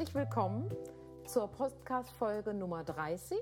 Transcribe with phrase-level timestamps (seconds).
[0.00, 0.74] herzlich willkommen
[1.26, 3.36] zur Podcast-Folge Nummer 30.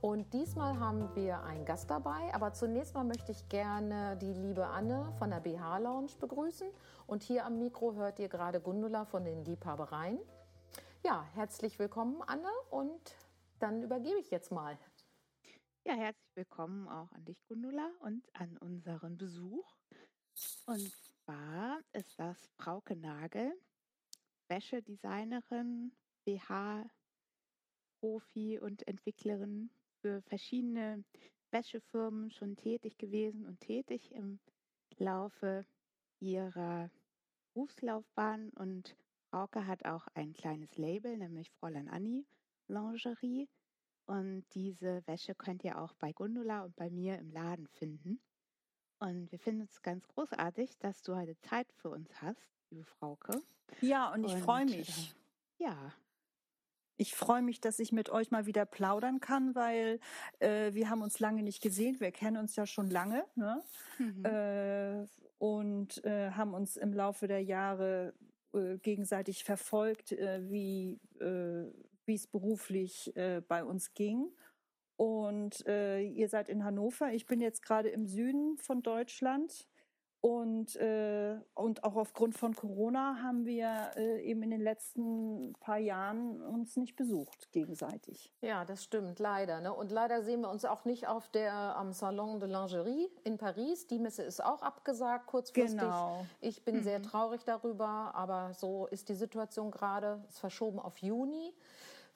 [0.00, 4.66] Und diesmal haben wir einen Gast dabei, aber zunächst mal möchte ich gerne die liebe
[4.66, 6.66] Anne von der BH Lounge begrüßen.
[7.06, 10.18] Und hier am Mikro hört ihr gerade Gundula von den Liebhabereien.
[11.04, 13.16] Ja, herzlich willkommen, Anne, und
[13.60, 14.76] dann übergebe ich jetzt mal.
[15.84, 19.76] Ja, herzlich willkommen auch an dich, Gundula, und an unseren Besuch.
[20.66, 23.52] Und zwar ist das Frauke Nagel,
[24.48, 25.92] Wäschedesignerin,
[26.24, 26.90] BH-Profi
[28.58, 31.04] und Entwicklerin für verschiedene
[31.50, 34.40] Wäschefirmen schon tätig gewesen und tätig im
[34.98, 35.64] Laufe
[36.20, 36.90] ihrer
[37.52, 38.50] Berufslaufbahn.
[38.50, 38.96] Und
[39.30, 42.24] Frauke hat auch ein kleines Label, nämlich Fräulein Annie
[42.66, 43.48] Lingerie.
[44.06, 48.20] Und diese Wäsche könnt ihr auch bei Gundula und bei mir im Laden finden.
[48.98, 53.40] Und wir finden es ganz großartig, dass du heute Zeit für uns hast, liebe Frauke.
[53.80, 55.14] Ja, und ich freue mich.
[55.58, 55.92] Äh, ja.
[56.96, 60.00] Ich freue mich, dass ich mit euch mal wieder plaudern kann, weil
[60.38, 61.98] äh, wir haben uns lange nicht gesehen.
[62.00, 63.62] Wir kennen uns ja schon lange ne?
[63.98, 64.24] Mhm.
[64.24, 65.06] Äh,
[65.38, 68.14] und äh, haben uns im Laufe der Jahre
[68.52, 71.00] äh, gegenseitig verfolgt, äh, wie
[72.06, 73.14] wie es beruflich
[73.48, 74.30] bei uns ging.
[74.96, 77.14] Und ihr seid in Hannover.
[77.14, 79.66] Ich bin jetzt gerade im Süden von Deutschland
[80.24, 85.76] und, äh, und auch aufgrund von Corona haben wir äh, eben in den letzten paar
[85.76, 88.32] Jahren uns nicht besucht gegenseitig.
[88.40, 89.60] Ja, das stimmt, leider.
[89.60, 89.70] Ne?
[89.70, 93.86] Und leider sehen wir uns auch nicht auf der am Salon de Lingerie in Paris.
[93.86, 95.78] Die Messe ist auch abgesagt kurzfristig.
[95.78, 96.24] Genau.
[96.40, 96.84] Ich bin mhm.
[96.84, 100.22] sehr traurig darüber, aber so ist die Situation gerade.
[100.26, 101.52] Es ist verschoben auf Juni.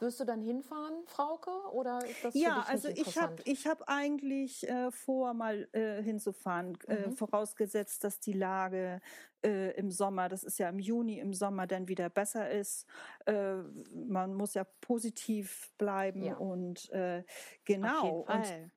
[0.00, 4.68] Wirst du dann hinfahren, Frauke, oder ist das Ja, also ich habe ich hab eigentlich
[4.68, 7.16] äh, vor, mal äh, hinzufahren, äh, mhm.
[7.16, 9.00] vorausgesetzt, dass die Lage
[9.44, 12.86] äh, im Sommer, das ist ja im Juni, im Sommer dann wieder besser ist.
[13.26, 13.56] Äh,
[13.92, 16.36] man muss ja positiv bleiben ja.
[16.36, 17.24] und äh,
[17.64, 18.20] genau.
[18.20, 18.70] Und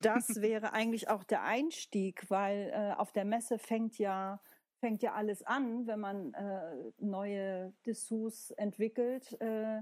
[0.00, 4.40] das wäre eigentlich auch der Einstieg, weil äh, auf der Messe fängt ja
[4.84, 9.40] fängt ja alles an, wenn man äh, neue Dessous entwickelt.
[9.40, 9.80] Äh,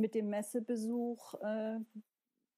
[0.00, 1.78] mit dem Messebesuch, äh,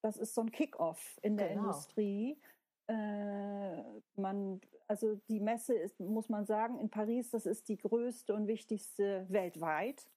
[0.00, 1.62] das ist so ein Kickoff in der genau.
[1.62, 2.40] Industrie.
[2.88, 3.82] Äh,
[4.16, 8.46] man, also die Messe ist, muss man sagen, in Paris, das ist die größte und
[8.46, 10.08] wichtigste weltweit.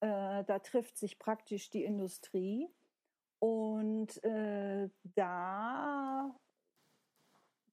[0.00, 2.68] Äh, da trifft sich praktisch die Industrie.
[3.38, 6.34] Und äh, da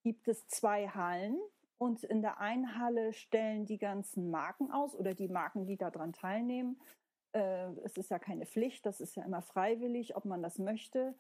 [0.04, 1.40] gibt es zwei Hallen.
[1.78, 6.14] Und in der einen Halle stellen die ganzen Marken aus oder die Marken, die daran
[6.14, 6.80] teilnehmen,
[7.34, 11.16] äh, es ist ja keine Pflicht, das ist ja immer freiwillig, ob man das möchte.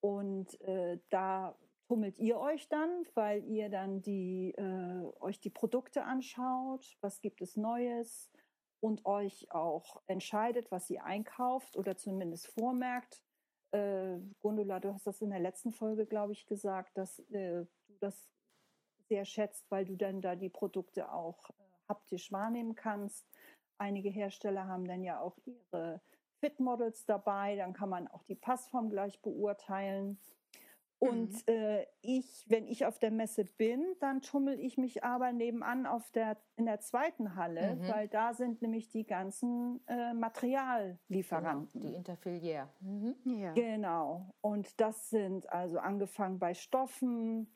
[0.00, 1.56] Und äh, da
[1.86, 7.42] tummelt ihr euch dann, weil ihr dann die, äh, euch die Produkte anschaut, was gibt
[7.42, 8.30] es Neues
[8.80, 13.22] und euch auch entscheidet, was ihr einkauft oder zumindest vormerkt.
[13.70, 17.94] Äh, Gundula, du hast das in der letzten Folge, glaube ich, gesagt, dass äh, du
[18.00, 18.28] das
[19.08, 21.54] sehr schätzt, weil du dann da die Produkte auch äh,
[21.88, 23.26] haptisch wahrnehmen kannst.
[23.82, 26.00] Einige Hersteller haben dann ja auch ihre
[26.38, 30.20] Fit-Models dabei, dann kann man auch die Passform gleich beurteilen.
[31.00, 31.52] Und mhm.
[31.52, 36.08] äh, ich, wenn ich auf der Messe bin, dann tummel ich mich aber nebenan auf
[36.12, 37.88] der, in der zweiten Halle, mhm.
[37.88, 41.80] weil da sind nämlich die ganzen äh, Materiallieferanten.
[41.80, 42.68] Genau, die Interfiliär.
[42.78, 43.16] Mhm.
[43.24, 43.52] Ja.
[43.52, 44.32] Genau.
[44.42, 47.52] Und das sind also angefangen bei Stoffen,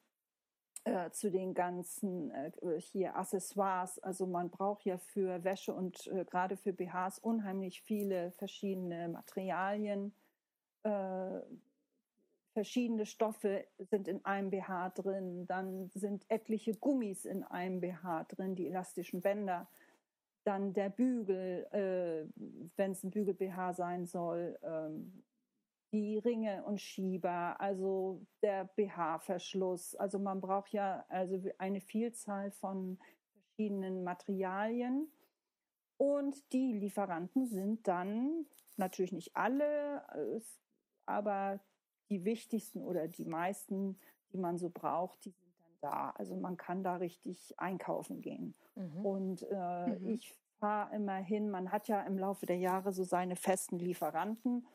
[0.87, 3.99] äh, zu den ganzen äh, hier Accessoires.
[3.99, 10.15] Also man braucht ja für Wäsche und äh, gerade für BHs unheimlich viele verschiedene Materialien.
[10.85, 11.41] Äh,
[12.53, 15.49] verschiedene Stoffe sind in einem BH drin.
[15.49, 19.67] Dann sind etliche Gummis in einem BH drin, die elastischen Bänder.
[20.45, 22.29] Dann der Bügel, äh,
[22.77, 24.57] wenn es ein Bügel-BH sein soll.
[24.63, 25.25] Ähm,
[25.93, 29.95] die Ringe und Schieber, also der BH-Verschluss.
[29.95, 32.99] Also man braucht ja also eine Vielzahl von
[33.57, 35.09] verschiedenen Materialien.
[35.99, 38.47] Und die Lieferanten sind dann
[38.77, 40.05] natürlich nicht alle,
[41.07, 41.61] aber
[42.11, 43.99] die wichtigsten oder die meisten,
[44.33, 46.11] die man so braucht, die sind dann da.
[46.11, 48.55] Also man kann da richtig einkaufen gehen.
[48.75, 49.07] Mhm.
[49.07, 50.07] Und äh, mhm.
[50.07, 54.67] ich fahre immer hin, man hat ja im Laufe der Jahre so seine festen Lieferanten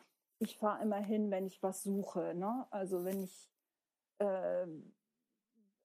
[0.42, 2.34] ich fahre immer hin, wenn ich was suche.
[2.34, 2.66] Ne?
[2.72, 3.50] Also wenn ich,
[4.18, 4.68] äh,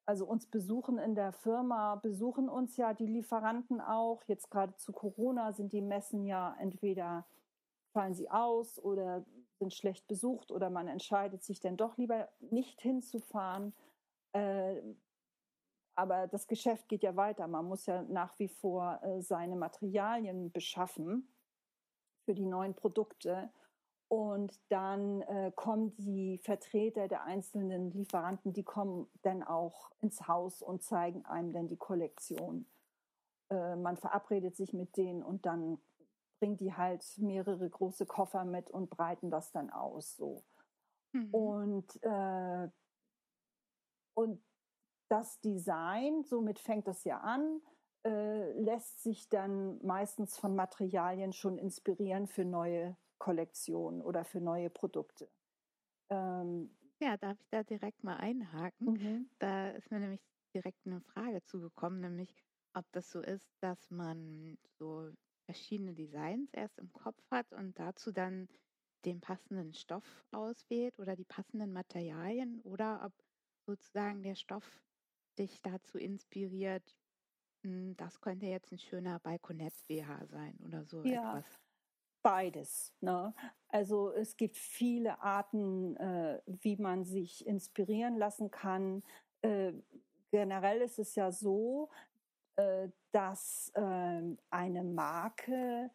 [0.07, 4.23] also uns besuchen in der Firma, besuchen uns ja die Lieferanten auch.
[4.25, 7.27] Jetzt gerade zu Corona sind die Messen ja entweder
[7.93, 9.25] fallen sie aus oder
[9.59, 13.75] sind schlecht besucht oder man entscheidet sich dann doch lieber nicht hinzufahren.
[14.33, 14.81] Äh,
[15.99, 17.47] aber das Geschäft geht ja weiter.
[17.47, 21.29] Man muss ja nach wie vor äh, seine Materialien beschaffen
[22.25, 23.51] für die neuen Produkte.
[24.09, 30.63] Und dann äh, kommen die Vertreter der einzelnen Lieferanten, die kommen dann auch ins Haus
[30.63, 32.67] und zeigen einem dann die Kollektion.
[33.51, 35.79] Äh, man verabredet sich mit denen und dann
[36.39, 40.17] bringen die halt mehrere große Koffer mit und breiten das dann aus.
[40.17, 40.45] So.
[41.13, 41.35] Mhm.
[41.35, 42.69] Und, äh,
[44.15, 44.41] und
[45.09, 47.61] das Design, somit fängt das ja an,
[48.05, 54.71] äh, lässt sich dann meistens von Materialien schon inspirieren für neue Kollektionen oder für neue
[54.71, 55.31] Produkte.
[56.11, 58.93] Ähm, ja, darf ich da direkt mal einhaken?
[58.93, 59.29] Mhm.
[59.39, 60.23] Da ist mir nämlich
[60.55, 62.35] direkt eine Frage zugekommen, nämlich
[62.75, 65.11] ob das so ist, dass man so
[65.47, 68.49] verschiedene Designs erst im Kopf hat und dazu dann
[69.05, 73.13] den passenden Stoff auswählt oder die passenden Materialien oder ob
[73.67, 74.83] sozusagen der Stoff
[75.39, 76.97] dich dazu inspiriert,
[77.65, 81.41] hm, das könnte jetzt ein schöner Balkonett-BH sein oder so ja.
[81.43, 81.66] etwas
[82.27, 82.93] beides.
[83.01, 83.33] Ne?
[83.69, 89.05] Also es gibt viele Arten, äh, wie man sich inspirieren lassen kann.
[89.43, 89.75] Äh,
[90.33, 91.89] generell ist es ja so,
[92.57, 95.89] äh, dass ähm, eine Marke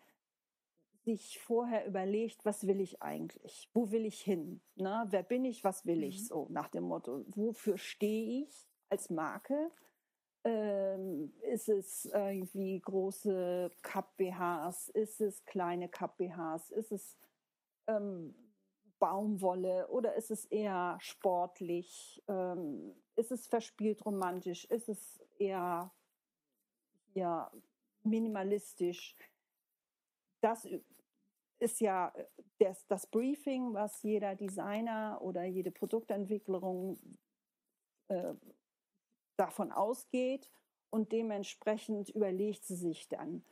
[1.03, 3.69] sich vorher überlegt, was will ich eigentlich?
[3.73, 4.61] Wo will ich hin?
[4.75, 5.05] Ne?
[5.09, 5.65] Wer bin ich?
[5.65, 6.21] Was will ich?
[6.21, 6.25] Mhm.
[6.25, 9.69] So nach dem Motto, wofür stehe ich als Marke?
[10.43, 14.89] Ähm, ist es irgendwie große Cup-BHs?
[14.89, 16.71] Ist es kleine Cup-BHs?
[16.71, 17.17] Ist es
[17.87, 18.33] ähm,
[18.99, 22.23] Baumwolle oder ist es eher sportlich?
[22.27, 24.65] Ähm, ist es verspielt romantisch?
[24.65, 25.91] Ist es eher
[27.13, 27.51] ja,
[28.03, 29.15] minimalistisch?
[30.39, 30.67] Das
[31.59, 32.11] ist ja
[32.57, 36.99] das, das Briefing, was jeder Designer oder jede Produktentwicklung
[38.07, 38.33] äh,
[39.37, 40.51] davon ausgeht
[40.89, 43.43] und dementsprechend überlegt sie sich dann.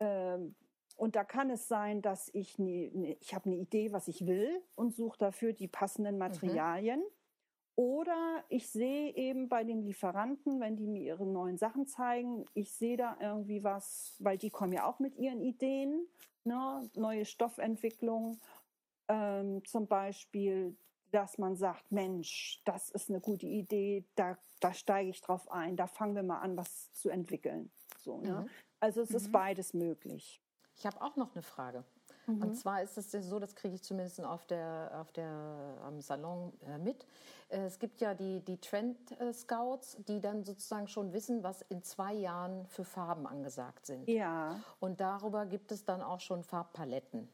[0.00, 0.54] Ähm,
[0.96, 4.26] und da kann es sein, dass ich ne, ne, ich habe eine Idee, was ich
[4.26, 6.20] will und suche dafür die passenden mhm.
[6.20, 7.00] Materialien.
[7.00, 7.06] Mhm.
[7.76, 12.72] Oder ich sehe eben bei den Lieferanten, wenn die mir ihre neuen Sachen zeigen, ich
[12.72, 16.06] sehe da irgendwie was, weil die kommen ja auch mit ihren Ideen,
[16.44, 16.88] ne?
[16.94, 18.38] neue Stoffentwicklung.
[19.08, 20.76] Ähm, zum Beispiel,
[21.14, 25.76] dass man sagt, Mensch, das ist eine gute Idee, da, da steige ich drauf ein,
[25.76, 27.70] da fangen wir mal an, was zu entwickeln.
[27.98, 28.40] So, ne?
[28.40, 28.50] Mhm.
[28.80, 29.16] Also es mhm.
[29.16, 30.42] ist beides möglich.
[30.76, 31.84] Ich habe auch noch eine Frage.
[32.26, 32.42] Mhm.
[32.42, 36.52] Und zwar ist es so, das kriege ich zumindest auf der, auf der, am Salon
[36.66, 37.06] äh, mit.
[37.48, 41.62] Äh, es gibt ja die, die Trend äh, Scouts, die dann sozusagen schon wissen, was
[41.62, 44.08] in zwei Jahren für Farben angesagt sind.
[44.08, 44.58] Ja.
[44.80, 47.28] Und darüber gibt es dann auch schon Farbpaletten.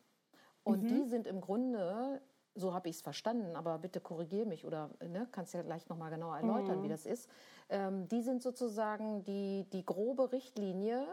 [0.65, 0.89] Und mhm.
[0.89, 2.21] die sind im Grunde
[2.55, 6.11] so habe ich es verstanden, aber bitte korrigiere mich oder ne, kannst ja gleich nochmal
[6.11, 6.83] genauer erläutern, mhm.
[6.85, 7.29] wie das ist.
[7.69, 11.07] Ähm, die sind sozusagen die, die grobe Richtlinie,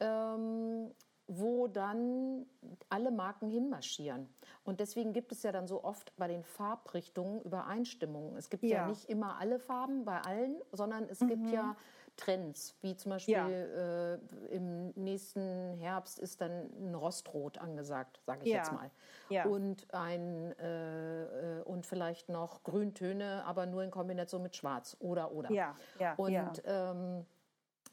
[0.00, 0.90] ähm,
[1.26, 2.46] wo dann
[2.88, 4.28] alle Marken hinmarschieren.
[4.64, 8.36] Und deswegen gibt es ja dann so oft bei den Farbrichtungen Übereinstimmungen.
[8.36, 11.28] Es gibt ja, ja nicht immer alle Farben bei allen, sondern es mhm.
[11.28, 11.76] gibt ja
[12.18, 13.48] Trends, wie zum Beispiel ja.
[13.48, 14.18] äh,
[14.50, 18.58] im nächsten Herbst ist dann ein Rostrot angesagt, sage ich ja.
[18.58, 18.90] jetzt mal.
[19.30, 19.46] Ja.
[19.46, 25.50] Und ein äh, und vielleicht noch Grüntöne, aber nur in Kombination mit Schwarz oder oder.
[25.50, 27.24] Ja, ja, und ähm,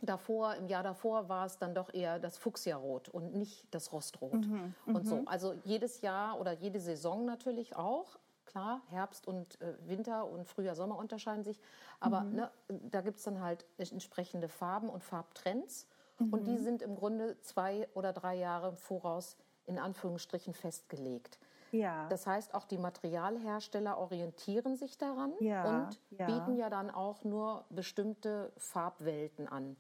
[0.02, 4.46] davor, im Jahr davor war es dann doch eher das Fuchsiarot und nicht das Rostrot.
[4.46, 5.18] Mhm, und so.
[5.18, 5.28] Mhm.
[5.28, 10.75] Also jedes Jahr oder jede Saison natürlich auch klar, Herbst und äh, Winter und Frühjahr,
[10.75, 11.60] Sommer unterscheiden sich.
[12.00, 12.36] Aber mhm.
[12.36, 15.88] ne, da gibt es dann halt entsprechende Farben und Farbtrends.
[16.20, 16.34] Mhm.
[16.34, 21.40] Und die sind im Grunde zwei oder drei Jahre im Voraus in Anführungsstrichen festgelegt.
[21.72, 22.08] Ja.
[22.10, 26.25] Das heißt, auch die Materialhersteller orientieren sich daran ja, und ja.
[26.25, 29.75] bieten ja dann auch nur bestimmte Farbwelten an.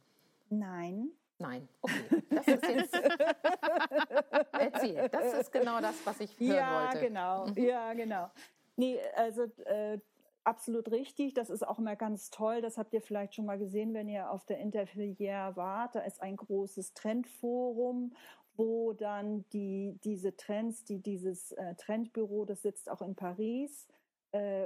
[0.49, 1.11] Nein.
[1.37, 2.23] Nein, okay.
[2.29, 2.93] Das ist jetzt.
[4.53, 6.99] Erzähl, das ist genau das, was ich hören ja, wollte.
[7.07, 7.47] Genau.
[7.47, 7.57] Mhm.
[7.57, 8.31] Ja, genau.
[8.75, 9.99] Nee, also äh,
[10.43, 11.33] absolut richtig.
[11.33, 12.61] Das ist auch immer ganz toll.
[12.61, 15.95] Das habt ihr vielleicht schon mal gesehen, wenn ihr auf der Interfilière wart.
[15.95, 18.13] Da ist ein großes Trendforum,
[18.55, 23.87] wo dann die, diese Trends, die dieses äh, Trendbüro, das sitzt auch in Paris,
[24.33, 24.65] äh,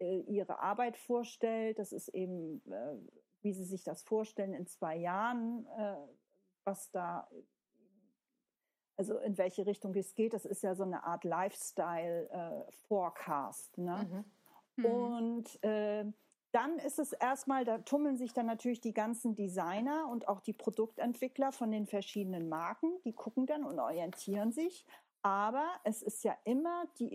[0.00, 1.78] äh, ihre Arbeit vorstellt.
[1.78, 2.96] Das ist eben, äh,
[3.42, 5.96] wie sie sich das vorstellen in zwei Jahren, äh,
[6.64, 7.28] was da
[8.96, 10.34] also in welche Richtung es geht.
[10.34, 13.78] Das ist ja so eine Art Lifestyle-Forecast.
[13.78, 14.24] Äh, ne?
[14.76, 14.76] Mhm.
[14.76, 14.86] Mhm.
[14.86, 16.04] Und äh,
[16.52, 20.52] dann ist es erstmal, da tummeln sich dann natürlich die ganzen Designer und auch die
[20.52, 23.00] Produktentwickler von den verschiedenen Marken.
[23.04, 24.84] Die gucken dann und orientieren sich.
[25.22, 27.14] Aber es ist ja immer die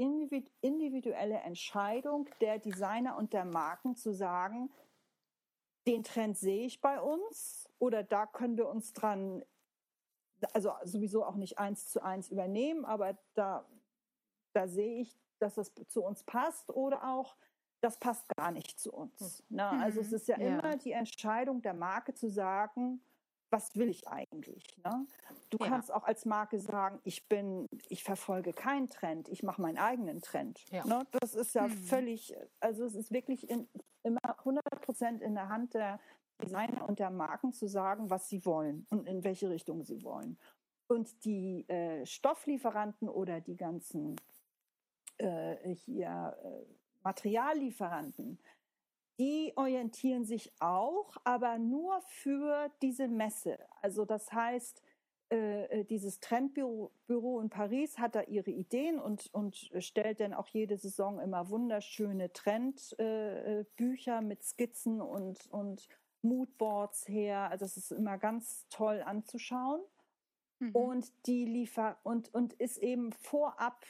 [0.61, 4.71] individuelle Entscheidung der Designer und der Marken zu sagen,
[5.85, 9.43] den Trend sehe ich bei uns oder da können wir uns dran
[10.53, 13.65] also sowieso auch nicht eins zu eins übernehmen, aber da,
[14.53, 17.35] da sehe ich, dass das zu uns passt oder auch,
[17.81, 19.43] das passt gar nicht zu uns.
[19.49, 19.57] Hm.
[19.57, 19.69] Ne?
[19.69, 20.15] Also es mhm.
[20.15, 23.01] ist ja, ja, immer die Entscheidung der Marke zu sagen,
[23.49, 24.77] was will ich eigentlich?
[24.83, 25.05] Ne?
[25.49, 25.67] Du ja.
[25.67, 30.21] kannst auch als Marke sagen, ich bin, ich verfolge keinen Trend, ich mache meinen eigenen
[30.21, 30.65] Trend.
[30.71, 30.85] Ja.
[30.85, 31.05] Ne?
[31.11, 31.71] Das ist ja mhm.
[31.71, 33.67] völlig, also es ist wirklich in,
[34.03, 35.99] immer 100 Prozent in der Hand der
[36.41, 40.37] Designer und der Marken zu sagen, was sie wollen und in welche Richtung sie wollen.
[40.87, 44.15] Und die äh, Stofflieferanten oder die ganzen
[45.17, 46.65] äh, hier äh,
[47.03, 48.39] Materiallieferanten,
[49.19, 53.57] die orientieren sich auch, aber nur für diese Messe.
[53.81, 54.83] Also das heißt,
[55.29, 60.33] äh, äh, dieses Trendbüro Büro in Paris hat da ihre Ideen und, und stellt dann
[60.33, 65.89] auch jede Saison immer wunderschöne Trendbücher äh, mit Skizzen und, und
[66.27, 67.49] Moodboards her.
[67.51, 69.81] Also es ist immer ganz toll anzuschauen.
[70.59, 70.71] Mhm.
[70.71, 73.85] Und die liefer und, und ist eben vorab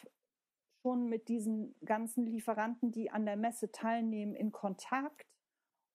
[0.82, 5.28] schon mit diesen ganzen Lieferanten, die an der Messe teilnehmen, in Kontakt.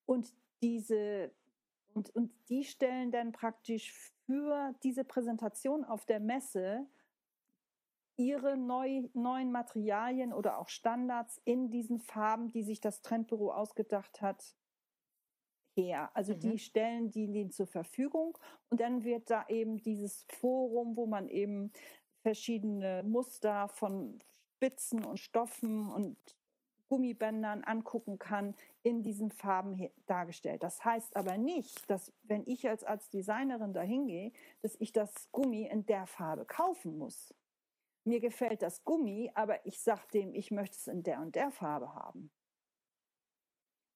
[0.05, 1.31] Und diese
[1.93, 3.93] und, und die stellen dann praktisch
[4.25, 6.87] für diese Präsentation auf der Messe
[8.15, 14.21] ihre neu, neuen Materialien oder auch Standards in diesen Farben, die sich das Trendbüro ausgedacht
[14.21, 14.55] hat,
[15.75, 16.11] her.
[16.13, 16.39] Also mhm.
[16.39, 18.37] die stellen die denen zur Verfügung
[18.69, 21.71] und dann wird da eben dieses Forum, wo man eben
[22.21, 24.19] verschiedene Muster von
[24.55, 26.17] Spitzen und Stoffen und
[26.87, 30.61] Gummibändern angucken kann, in diesen Farben dargestellt.
[30.61, 35.31] Das heißt aber nicht, dass wenn ich als, als Designerin dahin gehe, dass ich das
[35.31, 37.33] Gummi in der Farbe kaufen muss.
[38.05, 41.51] Mir gefällt das Gummi, aber ich sage dem, ich möchte es in der und der
[41.51, 42.29] Farbe haben.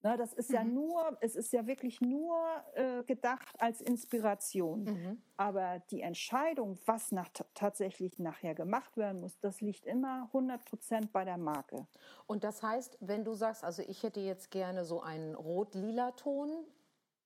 [0.04, 0.56] Na, das ist mhm.
[0.56, 2.38] ja nur, es ist ja wirklich nur
[2.76, 4.84] äh, gedacht als Inspiration.
[4.84, 5.22] Mhm.
[5.38, 11.12] Aber die Entscheidung, was nach, tatsächlich nachher gemacht werden muss, das liegt immer 100 Prozent
[11.12, 11.88] bei der Marke.
[12.28, 16.50] Und das heißt, wenn du sagst, also ich hätte jetzt gerne so einen rot-lila Ton,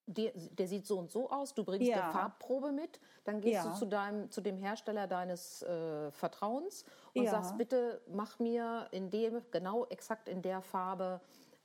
[0.07, 2.03] der, der, sieht so und so aus, du bringst ja.
[2.03, 3.71] eine Farbprobe mit, dann gehst ja.
[3.71, 7.31] du zu, deinem, zu dem Hersteller deines äh, Vertrauens und ja.
[7.31, 11.21] sagst, bitte mach mir in dem, genau exakt in der Farbe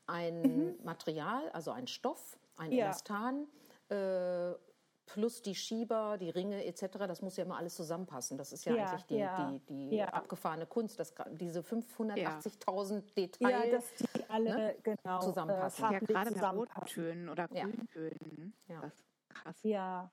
[0.06, 0.74] ein mhm.
[0.84, 2.86] Material, also ein Stoff, ein ja.
[2.86, 3.46] Elastan,
[3.88, 4.52] äh,
[5.06, 8.36] plus die Schieber, die Ringe etc., das muss ja immer alles zusammenpassen.
[8.36, 9.50] Das ist ja, ja eigentlich die, ja.
[9.50, 10.06] die, die ja.
[10.08, 15.84] abgefahrene Kunst, dass diese 580.000 Details ja, dass die alle ne, genau, zusammenpassen.
[15.84, 18.54] Äh, ja, gerade mit Rottönen oder Grüntönen.
[18.68, 18.80] Ja.
[18.80, 18.92] Das
[19.28, 19.56] krass.
[19.62, 20.10] Ja,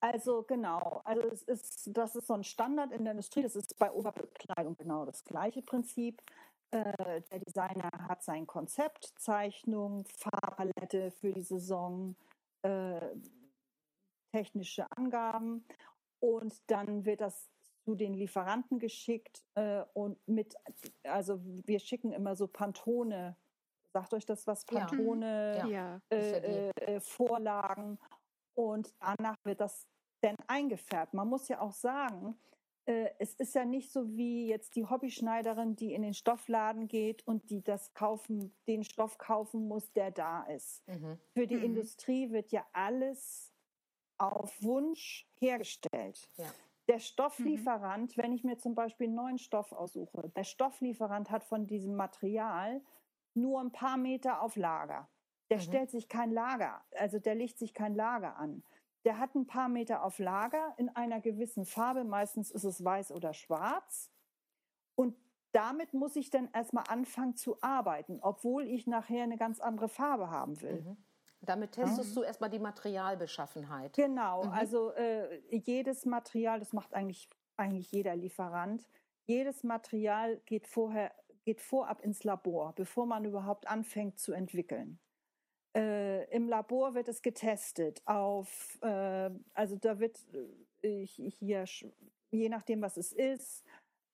[0.00, 3.78] also genau, also es ist, das ist so ein Standard in der Industrie, das ist
[3.78, 6.20] bei Oberbekleidung genau das gleiche Prinzip.
[6.72, 12.16] Äh, der Designer hat sein Konzept, Zeichnung, Farbpalette für die Saison,
[12.62, 13.14] äh,
[14.32, 15.64] technische Angaben.
[16.20, 17.50] Und dann wird das
[17.84, 20.54] zu den Lieferanten geschickt äh, und mit,
[21.02, 23.36] also wir schicken immer so Pantone,
[23.92, 26.00] sagt euch das was, Pantone, ja.
[26.10, 27.98] Äh, äh, Vorlagen.
[28.54, 29.86] Und danach wird das
[30.22, 31.12] dann eingefärbt.
[31.12, 35.76] Man muss ja auch sagen, äh, es ist ja nicht so wie jetzt die Hobbyschneiderin,
[35.76, 40.42] die in den Stoffladen geht und die das kaufen, den Stoff kaufen muss, der da
[40.44, 40.86] ist.
[40.88, 41.18] Mhm.
[41.32, 41.64] Für die mhm.
[41.64, 43.52] Industrie wird ja alles
[44.18, 46.28] auf Wunsch hergestellt.
[46.36, 46.46] Ja.
[46.88, 48.22] Der Stofflieferant, mhm.
[48.22, 52.82] wenn ich mir zum Beispiel einen neuen Stoff aussuche, der Stofflieferant hat von diesem Material
[53.34, 55.08] nur ein paar Meter auf Lager.
[55.50, 55.62] Der mhm.
[55.62, 58.64] stellt sich kein Lager, also der legt sich kein Lager an.
[59.04, 62.04] Der hat ein paar Meter auf Lager in einer gewissen Farbe.
[62.04, 64.10] Meistens ist es weiß oder schwarz.
[64.94, 65.16] Und
[65.52, 70.30] damit muss ich dann erstmal anfangen zu arbeiten, obwohl ich nachher eine ganz andere Farbe
[70.30, 70.82] haben will.
[70.82, 70.96] Mhm.
[71.42, 72.14] Damit testest mhm.
[72.14, 73.94] du erstmal die Materialbeschaffenheit.
[73.94, 74.50] Genau, mhm.
[74.50, 78.88] also äh, jedes Material, das macht eigentlich, eigentlich jeder Lieferant,
[79.24, 81.12] jedes Material geht vorher,
[81.44, 85.00] geht vorab ins Labor, bevor man überhaupt anfängt zu entwickeln.
[85.74, 90.18] Äh, Im Labor wird es getestet auf, äh, also da wird
[90.82, 91.64] äh, hier,
[92.30, 93.64] je nachdem, was es ist,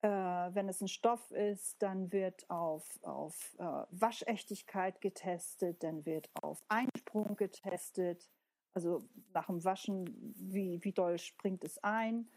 [0.02, 6.30] äh, wenn es ein Stoff ist, dann wird auf, auf äh, Waschechtigkeit getestet, dann wird
[6.40, 8.30] auf Einsprung getestet,
[8.74, 12.28] also nach dem Waschen, wie, wie doll springt es ein.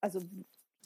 [0.00, 0.20] Also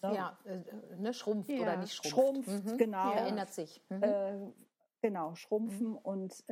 [0.02, 0.64] ne, ja, äh,
[0.96, 1.62] ne, schrumpft ja.
[1.62, 2.50] oder nicht schrumpft.
[2.50, 2.78] Schrumpft, mhm.
[2.78, 3.12] genau.
[3.12, 3.80] Verändert sich.
[3.88, 4.52] Mhm.
[5.00, 5.98] genau, schrumpfen mhm.
[5.98, 6.44] und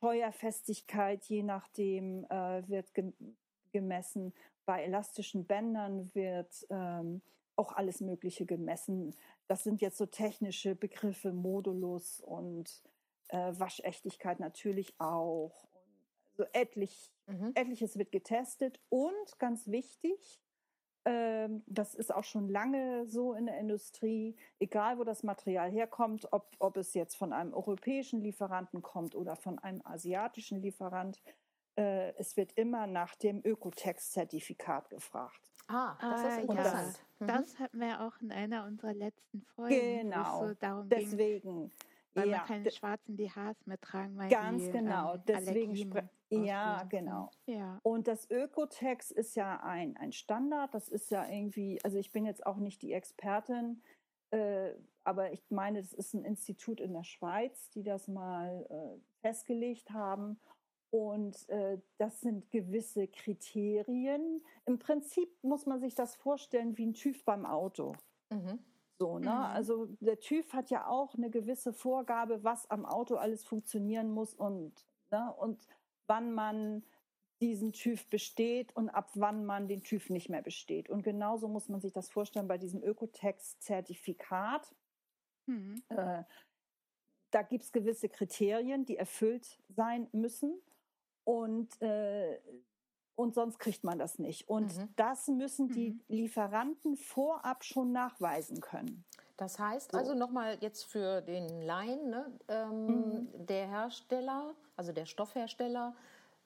[0.00, 3.12] Feuerfestigkeit, je nachdem, äh, wird ge
[3.72, 4.32] gemessen.
[4.64, 7.20] Bei elastischen Bändern wird ähm,
[7.56, 9.14] auch alles Mögliche gemessen.
[9.48, 12.82] Das sind jetzt so technische Begriffe, Modulus und
[13.28, 15.68] äh, Waschechtigkeit natürlich auch.
[16.30, 17.52] Also etlich, mhm.
[17.54, 20.40] Etliches wird getestet und ganz wichtig,
[21.66, 26.50] das ist auch schon lange so in der Industrie, egal wo das Material herkommt, ob,
[26.58, 31.22] ob es jetzt von einem europäischen Lieferanten kommt oder von einem asiatischen Lieferant.
[31.78, 35.52] Äh, es wird immer nach dem Ökotext-Zertifikat gefragt.
[35.68, 37.04] Ah, das ist Ah, interessant.
[37.20, 37.26] Mhm.
[37.26, 41.72] Das hatten wir auch in einer unserer letzten Folgen, Genau, so darum ging, Deswegen.
[42.14, 45.14] weil ja, man keine schwarzen BHs mehr tragen, weil ganz die, genau.
[45.14, 47.30] ähm, Deswegen Allergien spre- ja, genau.
[47.46, 47.78] Ja.
[47.82, 50.74] Und das Ökotex ist ja ein, ein Standard.
[50.74, 53.82] Das ist ja irgendwie, also ich bin jetzt auch nicht die Expertin,
[54.30, 54.72] äh,
[55.04, 59.90] aber ich meine, das ist ein Institut in der Schweiz, die das mal äh, festgelegt
[59.90, 60.40] haben.
[60.90, 64.42] Und äh, das sind gewisse Kriterien.
[64.64, 67.94] Im Prinzip muss man sich das vorstellen wie ein TÜV beim Auto.
[68.30, 68.58] Mhm.
[68.98, 69.30] So, ne?
[69.30, 69.36] Mhm.
[69.36, 74.34] Also der TÜV hat ja auch eine gewisse Vorgabe, was am Auto alles funktionieren muss
[74.34, 75.34] und, ne?
[75.38, 75.66] und
[76.06, 76.82] wann man
[77.40, 80.88] diesen TÜV besteht und ab wann man den TÜV nicht mehr besteht.
[80.88, 84.74] Und genauso muss man sich das vorstellen bei diesem Ökotext-Zertifikat.
[85.46, 85.82] Mhm.
[85.88, 86.24] Äh,
[87.30, 90.60] da gibt es gewisse Kriterien, die erfüllt sein müssen.
[91.24, 92.40] Und, äh,
[93.16, 94.48] und sonst kriegt man das nicht.
[94.48, 94.88] Und Mhm.
[94.96, 96.00] das müssen die Mhm.
[96.08, 99.04] Lieferanten vorab schon nachweisen können.
[99.36, 99.98] Das heißt So.
[99.98, 103.46] also nochmal jetzt für den Laien, ne, ähm, Mhm.
[103.46, 105.94] der Hersteller, also der Stoffhersteller,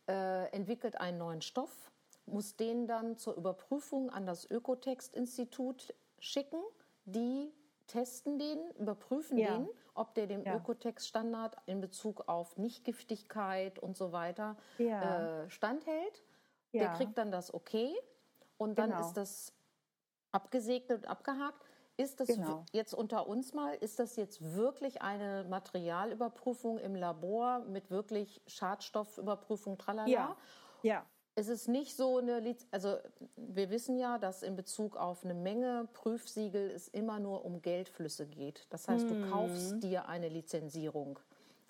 [0.09, 1.91] äh, entwickelt einen neuen Stoff,
[2.27, 6.61] muss den dann zur Überprüfung an das Ökotext-Institut schicken.
[7.05, 7.53] Die
[7.87, 9.57] testen den, überprüfen Ja.
[9.59, 10.57] den, ob der dem Ja.
[10.57, 15.45] Ökotext-Standard in Bezug auf Nichtgiftigkeit und so weiter Ja.
[15.45, 16.23] äh, standhält.
[16.73, 17.93] Der kriegt dann das Okay
[18.59, 19.01] und dann Genau.
[19.01, 19.53] ist das
[20.33, 21.65] abgesegnet und abgehakt.
[22.01, 22.61] Ist das Genau.
[22.61, 28.41] w- jetzt unter uns mal, ist das jetzt wirklich eine Materialüberprüfung im Labor mit wirklich
[28.47, 30.09] Schadstoffüberprüfung, tralala?
[30.09, 30.37] Ja.
[30.83, 31.07] Ja.
[31.37, 32.97] Es ist nicht so eine, Liz also
[33.37, 38.27] wir wissen ja, dass in Bezug auf eine Menge Prüfsiegel es immer nur um Geldflüsse
[38.27, 38.67] geht.
[38.71, 39.31] Das heißt, du Mhm.
[39.31, 41.19] kaufst dir eine Lizenzierung.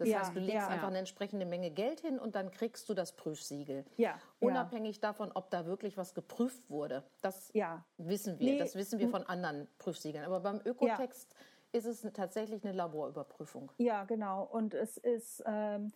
[0.01, 0.69] Das Ja, heißt, du legst ja.
[0.69, 3.85] einfach eine entsprechende Menge Geld hin und dann kriegst du das Prüfsiegel.
[3.99, 4.19] Ja.
[4.41, 7.05] Unabhängig davon, ob da wirklich was geprüft wurde.
[7.21, 7.53] Das
[7.99, 8.53] wissen wir.
[8.55, 10.25] Nee, Das wissen wir von anderen Prüfsiegeln.
[10.25, 11.35] Aber beim Ökotext
[11.73, 13.71] ist es tatsächlich eine Laborüberprüfung.
[13.77, 14.45] Ja, genau.
[14.45, 15.93] Und es ist ähm,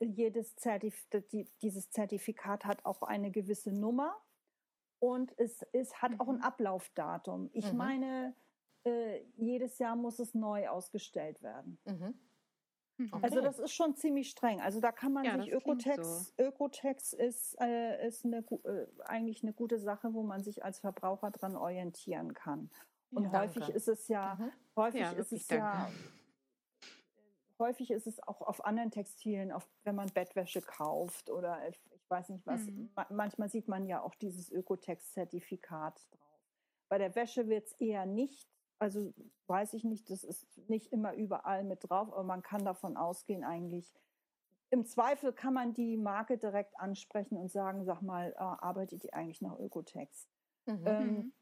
[0.00, 4.16] jedes Zertif die, dieses Zertifikat hat auch eine gewisse Nummer
[4.98, 6.42] und es, es hat auch ein Mhm.
[6.42, 7.50] Ablaufdatum.
[7.52, 7.78] Ich Mhm.
[7.78, 8.34] meine,
[8.84, 11.78] äh, jedes Jahr muss es neu ausgestellt werden.
[11.84, 12.14] Mhm.
[12.96, 13.10] Mhm.
[13.12, 13.44] Also Okay.
[13.46, 14.60] das ist schon ziemlich streng.
[14.60, 18.86] Also da kann man Ja, sich das klingt Ökotex, Ökotex ist, äh, ist eine, äh,
[19.04, 22.70] eigentlich eine gute Sache, wo man sich als Verbraucher dran orientieren kann.
[23.10, 23.32] Und Ja.
[23.40, 23.76] häufig Danke.
[23.76, 24.52] ist es ja, Mhm.
[24.76, 25.98] häufig Ja, ist es ja, danke.
[27.58, 32.10] häufig ist es auch auf anderen Textilien, auf, wenn man Bettwäsche kauft oder ich, ich
[32.10, 32.66] weiß nicht was.
[32.66, 32.90] Mhm.
[32.94, 36.40] Ma manchmal sieht man ja auch dieses Ökotex-Zertifikat drauf.
[36.88, 39.12] Bei der Wäsche wird es eher nicht, also
[39.46, 43.44] weiß ich nicht, das ist nicht immer überall mit drauf, aber man kann davon ausgehen
[43.44, 43.94] eigentlich.
[44.70, 49.12] Im Zweifel kann man die Marke direkt ansprechen und sagen, sag mal, äh, arbeitet die
[49.12, 50.28] eigentlich nach Ökotex?
[50.66, 50.82] Mhm.
[50.86, 51.32] Ähm, Mhm.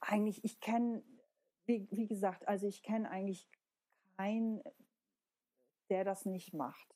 [0.00, 1.02] eigentlich, ich kenne,
[1.66, 3.48] wie, wie gesagt, also ich kenne eigentlich
[4.16, 4.62] keinen,
[5.90, 6.94] der das nicht macht.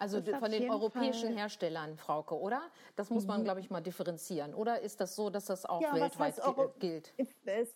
[0.00, 2.62] Also von den europäischen Fall- Herstellern, Frauke, oder?
[2.96, 3.44] Das muss man, Mhm.
[3.44, 4.54] glaube ich, mal differenzieren.
[4.54, 6.40] Oder ist das so, dass das auch Ja, weltweit
[6.78, 7.12] gilt?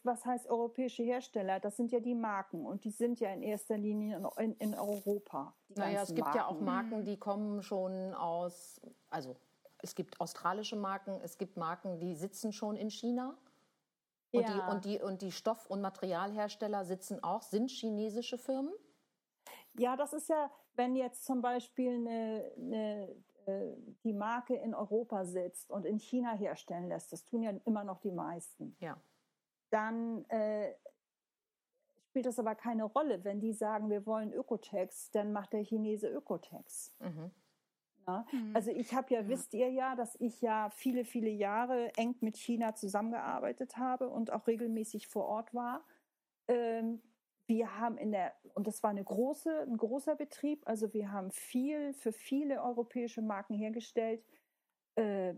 [0.02, 1.60] Was heißt europäische Hersteller?
[1.60, 5.54] Das sind ja die Marken und die sind ja in erster Linie in, in, Europa.
[5.76, 6.90] Naja, es gibt ja auch Marken.
[6.90, 9.36] Marken, die kommen schon aus, also
[9.82, 13.36] es gibt australische Marken, es gibt Marken, die sitzen schon in China.
[14.32, 14.48] Und, Ja.
[14.54, 18.72] die, und, die, und die Stoff- und Materialhersteller sitzen auch, sind chinesische Firmen.
[19.74, 25.24] Ja, das ist ja, wenn jetzt zum Beispiel eine, eine, äh, die Marke in Europa
[25.24, 28.76] sitzt und in China herstellen lässt, das tun ja immer noch die meisten.
[28.80, 29.00] Ja.
[29.70, 30.74] Dann äh,
[32.08, 33.24] spielt das aber keine Rolle.
[33.24, 36.94] Wenn die sagen, wir wollen Ökotex, dann macht der Chinese Ökotex.
[37.00, 37.30] Mhm.
[38.32, 38.54] Mhm.
[38.54, 39.28] Also ich habe ja, Ja.
[39.28, 44.30] wisst ihr ja, dass ich ja viele, viele Jahre eng mit China zusammengearbeitet habe und
[44.32, 45.84] auch regelmäßig vor Ort war.
[46.46, 47.00] Ähm,
[47.46, 51.30] wir haben in der, und das war eine große, ein großer Betrieb, also wir haben
[51.30, 54.24] viel für viele europäische Marken hergestellt.
[54.96, 55.34] Äh,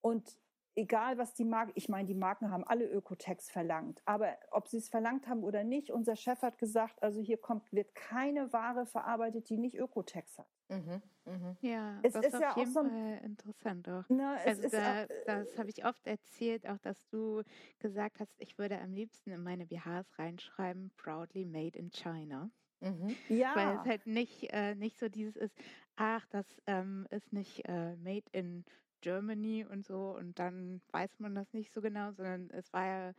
[0.00, 0.38] und
[0.78, 4.78] egal was die Marken, ich meine, die Marken haben alle Ökotex verlangt, aber ob sie
[4.78, 8.86] es verlangt haben oder nicht, unser Chef hat gesagt, also hier kommt, wird keine Ware
[8.86, 10.48] verarbeitet, die nicht Ökotex hat.
[10.68, 11.02] Mhm.
[11.24, 11.56] Mhm.
[11.60, 14.08] Ja, Es das ist ist ja auf auch jeden so ein- Fall interessant auch.
[14.08, 17.42] Ne, es Also ist, da, äh, das habe ich oft erzählt, auch dass du
[17.78, 22.50] gesagt hast, ich würde am liebsten in meine BHs reinschreiben, proudly made in China.
[22.80, 23.16] Mhm.
[23.28, 23.56] ja.
[23.56, 25.56] Weil es halt nicht, äh, nicht so dieses ist,
[25.96, 28.64] ach, das ähm, ist nicht äh, made in
[29.00, 33.12] Germany und so und dann weiß man das nicht so genau, sondern es war ja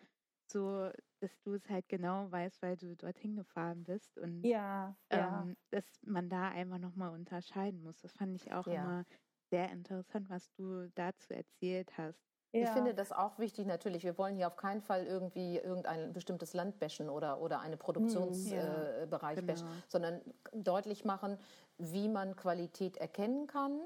[0.52, 5.48] so, dass du es halt genau weißt, weil du dorthin gefahren bist und ja, ja.
[5.48, 8.02] Ähm, dass man da einfach nochmal unterscheiden muss.
[8.02, 8.72] Das fand ich auch Ja.
[8.72, 9.06] immer
[9.52, 12.24] sehr interessant, was du dazu erzählt hast.
[12.62, 12.74] Ich ja.
[12.74, 14.04] finde das auch wichtig, natürlich.
[14.04, 18.52] Wir wollen hier auf keinen Fall irgendwie irgendein bestimmtes Land bashen oder, oder einen Produktionsbereich
[18.52, 19.46] Ja, äh, genau.
[19.46, 21.38] bashen, sondern deutlich machen,
[21.78, 23.80] wie man Qualität erkennen kann.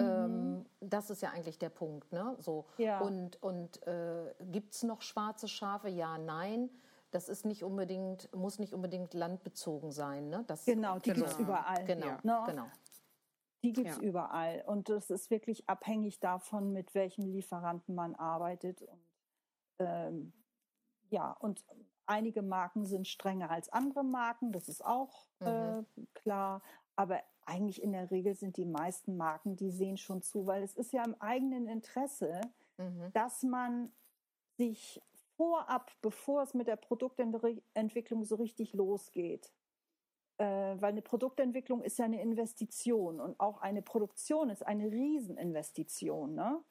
[0.00, 0.64] Mhm.
[0.64, 2.12] Ähm, das ist ja eigentlich der Punkt.
[2.12, 2.36] Ne?
[2.38, 2.66] So.
[2.78, 3.00] Ja.
[3.00, 5.88] Und, und äh, gibt es noch schwarze Schafe?
[5.88, 6.70] Ja, nein.
[7.10, 10.28] Das ist nicht unbedingt, muss nicht unbedingt landbezogen sein.
[10.28, 10.44] Ne?
[10.46, 11.26] Das, Genau, die Genau.
[11.26, 11.84] gibt's überall.
[11.84, 12.18] Genau, Ja.
[12.22, 12.42] Ne?
[12.46, 12.66] genau.
[13.62, 14.02] Die gibt's Ja.
[14.02, 14.62] überall.
[14.66, 18.82] Und das ist wirklich abhängig davon, mit welchem Lieferanten man arbeitet.
[18.82, 19.00] Und
[19.80, 20.32] ähm,
[21.10, 21.64] ja, und
[22.06, 25.82] einige Marken sind strenger als andere Marken, das ist auch äh,
[26.14, 26.62] klar.
[26.96, 30.74] Aber eigentlich in der Regel sind die meisten Marken, die sehen schon zu, weil es
[30.76, 32.40] ist ja im eigenen Interesse,
[32.78, 33.10] Mhm.
[33.12, 33.92] dass man
[34.56, 35.02] sich
[35.36, 39.52] vorab, bevor es mit der Produktentwicklung so richtig losgeht,
[40.38, 46.34] äh, weil eine Produktentwicklung ist ja eine Investition und auch eine Produktion ist eine Rieseninvestition,
[46.34, 46.62] ne?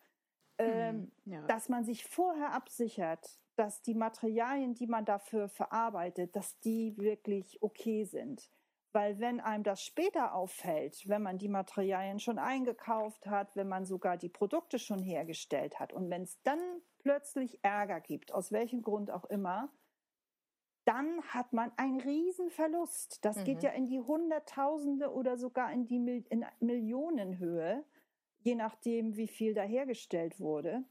[0.57, 1.41] Ähm, Hm, ja.
[1.47, 7.61] dass man sich vorher absichert, dass die Materialien, die man dafür verarbeitet, dass die wirklich
[7.61, 8.49] okay sind.
[8.91, 13.85] Weil wenn einem das später auffällt, wenn man die Materialien schon eingekauft hat, wenn man
[13.85, 16.59] sogar die Produkte schon hergestellt hat und wenn es dann
[16.97, 19.71] plötzlich Ärger gibt, aus welchem Grund auch immer,
[20.85, 23.23] dann hat man einen Riesenverlust.
[23.23, 23.63] Das geht Mhm.
[23.63, 27.85] ja in die Hunderttausende oder sogar in die Mil in Millionenhöhe,
[28.39, 30.83] je nachdem, wie viel da hergestellt wurde.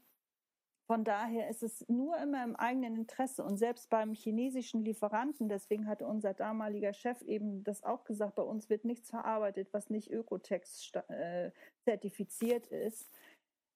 [0.89, 3.43] Von daher ist es nur immer im eigenen Interesse.
[3.43, 8.41] Und selbst beim chinesischen Lieferanten, deswegen hatte unser damaliger Chef eben das auch gesagt, bei
[8.41, 11.51] uns wird nichts verarbeitet, was nicht Ökotex äh,
[11.83, 13.07] zertifiziert ist.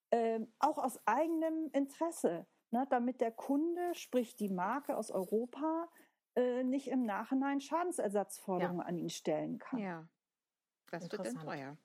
[0.10, 5.88] Ähm, auch aus eigenem Interesse, ne, damit der Kunde, sprich die Marke aus Europa,
[6.36, 9.78] äh, nicht im Nachhinein Schadensersatzforderungen an ihn stellen kann.
[9.78, 10.08] ja.
[10.90, 11.48] Das wird dann Interessant.
[11.48, 11.78] teuer.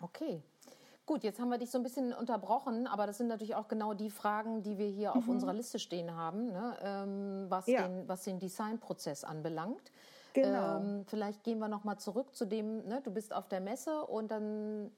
[0.00, 0.42] Okay.
[1.06, 3.92] Gut, jetzt haben wir dich so ein bisschen unterbrochen, aber das sind natürlich auch genau
[3.92, 5.30] die Fragen, die wir hier auf Mhm.
[5.30, 6.76] unserer Liste stehen haben, ne?
[6.80, 7.80] ähm, was, Ja.
[7.82, 9.90] den, was den Designprozess anbelangt.
[10.34, 10.92] Genau.
[10.92, 13.00] Ähm, vielleicht gehen wir noch mal zurück zu dem, ne?
[13.02, 14.92] du bist auf der Messe und dann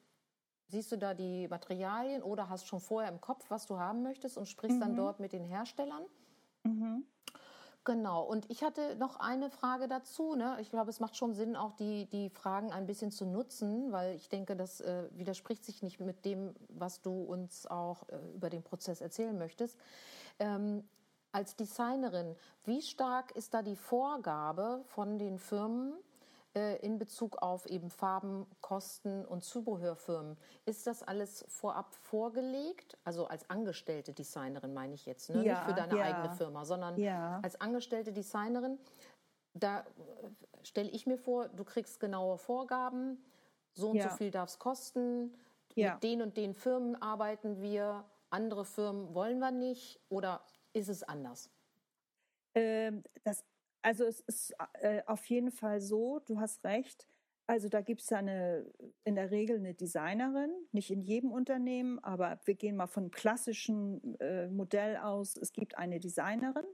[0.68, 4.36] siehst du da die Materialien oder hast schon vorher im Kopf, was du haben möchtest
[4.38, 4.96] und sprichst dann Mhm.
[4.96, 6.04] dort mit den Herstellern.
[6.64, 7.04] Mhm.
[7.84, 10.34] Genau, und ich hatte noch eine Frage dazu.
[10.36, 10.56] Ne?
[10.60, 14.14] Ich glaube, es macht schon Sinn, auch die, die Fragen ein bisschen zu nutzen, weil
[14.14, 18.48] ich denke, das äh, widerspricht sich nicht mit dem, was du uns auch äh, über
[18.48, 19.78] den Prozess erzählen möchtest.
[20.38, 20.82] Ähm,
[21.30, 25.92] als Designerin, wie stark ist da die Vorgabe von den Firmen
[26.54, 30.36] in Bezug auf eben Farben, Kosten und Zubehörfirmen?
[30.66, 32.96] Ist das alles vorab vorgelegt?
[33.04, 35.38] Also als angestellte Designerin meine ich jetzt, ne?
[35.38, 36.04] nicht Ja, für deine ja.
[36.04, 37.40] eigene Firma, sondern Ja.
[37.42, 38.78] als angestellte Designerin,
[39.54, 39.84] da äh,
[40.62, 43.24] stelle ich mir vor, du kriegst genaue Vorgaben,
[43.72, 45.36] so und so viel darf es kosten,
[45.76, 50.40] mit den und den Firmen arbeiten wir, andere Firmen wollen wir nicht oder
[50.72, 51.50] ist es anders?
[52.54, 53.44] Ähm, das,
[53.84, 57.06] also es ist äh, auf jeden Fall so, du hast recht.
[57.46, 58.66] Also da gibt es ja eine,
[59.04, 64.18] in der Regel eine Designerin, nicht in jedem Unternehmen, aber wir gehen mal von klassischen
[64.20, 65.36] äh, Modell aus.
[65.36, 66.64] Es gibt eine Designerin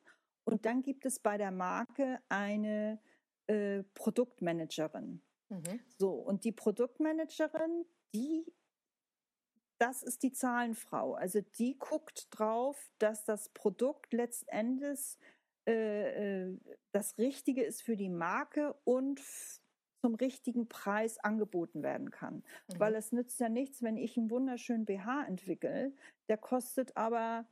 [0.44, 3.00] und dann gibt es bei der Marke eine
[3.48, 5.20] äh, Produktmanagerin.
[5.48, 5.80] Mhm.
[5.98, 8.46] So, und die Produktmanagerin, die,
[9.78, 11.14] das ist die Zahlenfrau.
[11.14, 15.18] Also die guckt drauf, dass das Produkt letztendlich
[15.66, 16.58] äh, äh,
[16.92, 19.20] das Richtige ist für die Marke und
[20.00, 22.36] zum richtigen Preis angeboten werden kann.
[22.36, 22.78] Mhm.
[22.78, 25.92] Weil es nützt ja nichts, wenn ich einen wunderschönen BH entwickle,
[26.28, 27.46] der kostet aber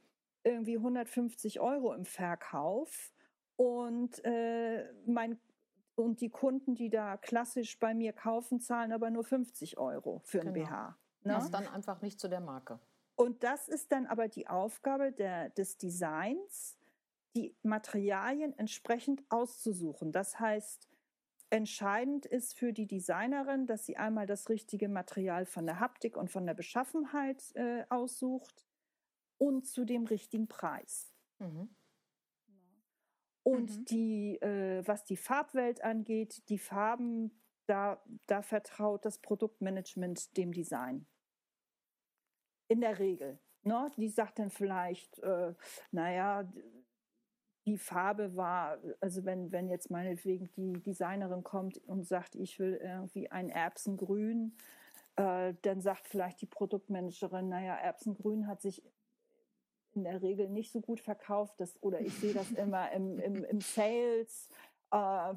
[0.44, 3.12] irgendwie 150 Euro im Verkauf
[3.56, 5.38] und äh, mein
[5.96, 10.40] und die Kunden, die da klassisch bei mir kaufen, zahlen aber nur 50 Euro für
[10.40, 10.66] einen Genau.
[10.68, 10.98] BH.
[11.24, 11.32] Ne?
[11.34, 12.78] Passt dann einfach nicht zu der Marke.
[13.16, 16.77] Und das ist dann aber die Aufgabe der, des Designs,
[17.38, 20.12] die Materialien entsprechend auszusuchen.
[20.12, 20.88] Das heißt,
[21.50, 26.30] entscheidend ist für die Designerin, dass sie einmal das richtige Material von der Haptik und
[26.30, 28.66] von der Beschaffenheit äh, aussucht
[29.38, 31.12] und zu dem richtigen Preis.
[31.38, 31.70] Mhm.
[33.44, 33.84] Und Mhm.
[33.86, 41.06] die, äh, was die Farbwelt angeht, die Farben, da, da vertraut das Produktmanagement dem Design.
[42.66, 43.38] In der Regel.
[43.62, 43.90] Ne?
[43.96, 45.54] Die sagt dann vielleicht, äh,
[45.90, 46.50] naja,
[47.68, 52.74] die Farbe war, also wenn, wenn jetzt meinetwegen die Designerin kommt und sagt, ich will
[52.82, 54.52] irgendwie ein Erbsengrün,
[55.18, 58.84] Äh, dann sagt vielleicht die Produktmanagerin, naja, Erbsengrün hat sich
[59.96, 61.54] in der Regel nicht so gut verkauft.
[61.58, 64.48] Das, oder ich sehe das immer im, im, im Sales.
[64.92, 65.34] Äh,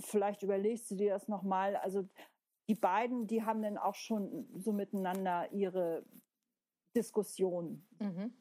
[0.00, 1.76] vielleicht überlegst du dir das nochmal.
[1.76, 2.06] Also
[2.68, 6.04] die beiden, die haben dann auch schon so miteinander ihre
[6.94, 7.86] Diskussion.
[8.00, 8.34] Mhm.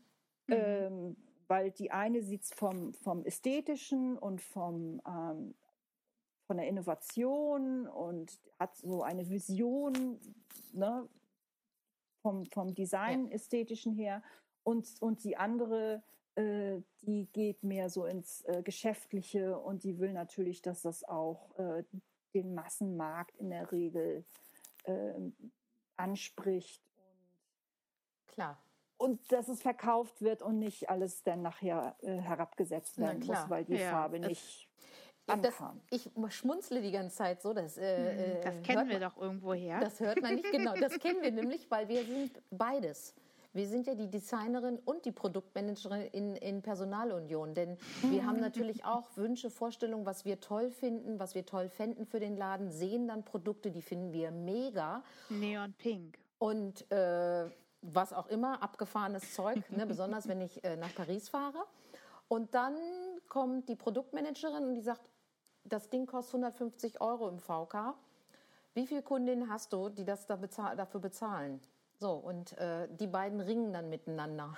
[0.50, 1.16] Ähm,
[1.52, 5.54] weil die eine sieht es vom, vom Ästhetischen und vom, ähm,
[6.48, 10.18] von der Innovation und hat so eine Vision
[10.72, 11.10] ne,
[12.22, 14.24] vom, vom Design-Ästhetischen her.
[14.64, 16.02] Und, und die andere,
[16.36, 21.60] äh, die geht mehr so ins äh, Geschäftliche und die will natürlich, dass das auch
[21.60, 21.84] äh,
[22.34, 24.24] den Massenmarkt in der Regel
[24.86, 25.36] ähm,
[25.98, 26.82] anspricht.
[26.96, 28.64] Und, Klar.
[29.02, 33.66] Und dass es verkauft wird und nicht alles dann nachher äh, herabgesetzt werden muss, weil
[33.66, 34.70] die ja, Farbe nicht
[35.26, 35.56] das,
[35.90, 37.54] ich schmunzle die ganze Zeit so.
[37.54, 39.80] Das, äh, hm, das kennen wir man, doch irgendwo her.
[39.80, 40.76] Das hört man nicht genau.
[40.76, 43.16] Das kennen wir nämlich, weil wir sind beides.
[43.54, 47.54] Wir sind ja die Designerin und die Produktmanagerin in, in Personalunion.
[47.54, 52.06] Denn wir haben natürlich auch Wünsche, Vorstellungen, was wir toll finden, was wir toll fänden
[52.06, 55.04] für den Laden, sehen dann Produkte, die finden wir mega.
[55.30, 56.18] Neon Pink.
[56.38, 57.50] Und äh,
[57.82, 61.66] was auch immer, abgefahrenes Zeug, ne, besonders wenn ich äh, nach Paris fahre.
[62.28, 62.78] Und dann
[63.28, 65.02] kommt die Produktmanagerin und die sagt,
[65.64, 67.96] das Ding kostet 150 Euro im VK.
[68.74, 71.60] Wie viele Kundinnen hast du, die das da bezahl dafür bezahlen?
[72.00, 74.56] So, und äh, die beiden ringen dann miteinander.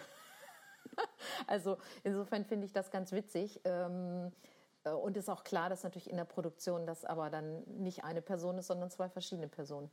[1.47, 3.59] also insofern finde ich das ganz witzig.
[3.65, 4.31] Ähm,
[4.83, 8.21] äh, und ist auch klar, dass natürlich in der Produktion das aber dann nicht eine
[8.21, 9.89] Person ist, sondern zwei verschiedene Personen.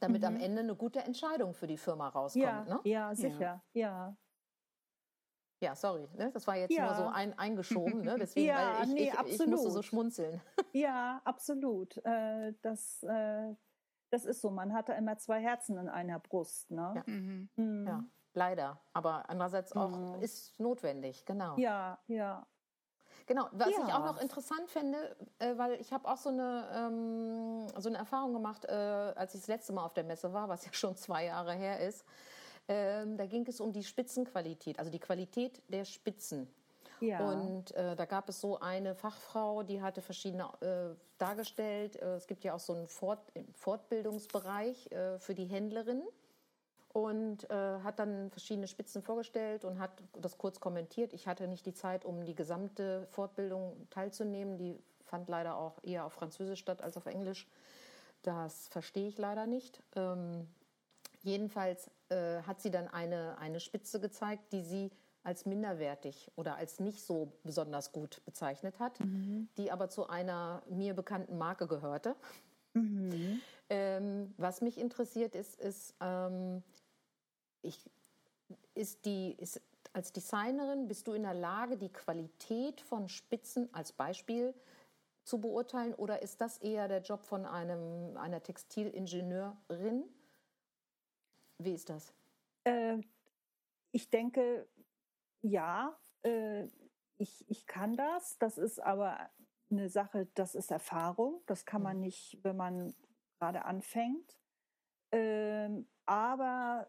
[0.00, 0.28] Damit mhm.
[0.28, 2.44] am Ende eine gute Entscheidung für die Firma rauskommt.
[2.44, 2.80] Ja, ne?
[2.84, 3.62] ja sicher.
[3.72, 3.80] Ja.
[3.80, 4.16] ja.
[5.62, 6.28] Ja, sorry, ne?
[6.32, 6.86] das war jetzt ja.
[6.86, 8.16] nur so ein, eingeschoben, ne?
[8.20, 10.40] deswegen, ja, weil ich, nee, ich, ich, musste so schmunzeln.
[10.72, 11.98] Ja, absolut.
[12.04, 13.54] Äh, das, äh,
[14.10, 14.50] das ist so.
[14.50, 16.70] Man hat da immer zwei Herzen in einer Brust.
[16.70, 16.94] Ne?
[16.96, 17.02] Ja.
[17.06, 17.48] Mhm.
[17.54, 17.86] Mhm.
[17.86, 18.80] ja, leider.
[18.92, 20.22] Aber andererseits auch mhm.
[20.22, 21.56] ist notwendig, genau.
[21.58, 22.44] Ja, ja.
[23.32, 23.86] Genau, was ja.
[23.86, 27.96] ich auch noch interessant finde, äh, weil ich habe auch so eine, ähm, so eine
[27.96, 30.96] Erfahrung gemacht, äh, als ich das letzte Mal auf der Messe war, was ja schon
[30.96, 32.04] zwei Jahre her ist.
[32.68, 36.46] Ähm, da ging es um die Spitzenqualität, also die Qualität der Spitzen.
[37.00, 37.26] Ja.
[37.26, 41.96] Und äh, da gab es so eine Fachfrau, die hatte verschiedene äh, dargestellt.
[41.96, 46.06] Äh, es gibt ja auch so einen Fort Fortbildungsbereich äh, für die Händlerinnen
[46.92, 51.12] und äh, hat dann verschiedene Spitzen vorgestellt und hat das kurz kommentiert.
[51.12, 54.58] Ich hatte nicht die Zeit, um die gesamte Fortbildung teilzunehmen.
[54.58, 57.46] Die fand leider auch eher auf Französisch statt als auf Englisch.
[58.22, 59.82] Das verstehe ich leider nicht.
[59.96, 60.46] Ähm,
[61.22, 64.90] jedenfalls äh, hat sie dann eine, eine Spitze gezeigt, die sie
[65.24, 69.48] als minderwertig oder als nicht so besonders gut bezeichnet hat, mhm.
[69.56, 72.16] die aber zu einer mir bekannten Marke gehörte.
[72.74, 73.40] Mhm.
[73.70, 76.62] Ähm, was mich interessiert ist, ist, ähm,
[77.62, 77.90] ich,
[78.74, 79.60] ist die, ist,
[79.92, 84.54] als Designerin bist du in der Lage, die Qualität von Spitzen als Beispiel
[85.24, 90.04] zu beurteilen oder ist das eher der Job von einem, einer Textilingenieurin?
[91.58, 92.12] Wie ist das?
[92.64, 92.98] Äh,
[93.92, 94.66] ich denke,
[95.42, 96.66] ja, äh,
[97.18, 98.38] ich, ich kann das.
[98.38, 99.30] Das ist aber
[99.70, 101.42] eine Sache, das ist Erfahrung.
[101.46, 102.02] Das kann man mhm.
[102.02, 102.94] nicht, wenn man
[103.38, 104.36] gerade anfängt.
[105.12, 106.88] Ähm, aber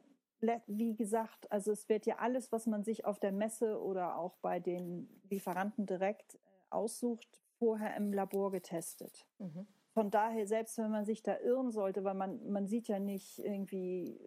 [0.67, 4.35] wie gesagt, also es wird ja alles, was man sich auf der Messe oder auch
[4.37, 6.37] bei den Lieferanten direkt äh,
[6.69, 9.25] aussucht, vorher im Labor getestet.
[9.39, 9.67] Mhm.
[9.93, 13.39] Von daher, selbst wenn man sich da irren sollte, weil man, man sieht ja nicht
[13.39, 14.19] irgendwie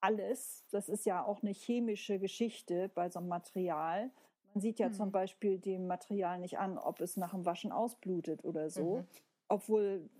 [0.00, 0.66] alles.
[0.70, 4.10] Das ist ja auch eine chemische Geschichte bei so einem Material.
[4.52, 4.94] Man sieht ja mhm.
[4.94, 8.96] zum Beispiel dem Material nicht an, ob es nach dem Waschen ausblutet oder so.
[8.96, 9.06] Mhm.
[9.48, 10.10] Obwohl,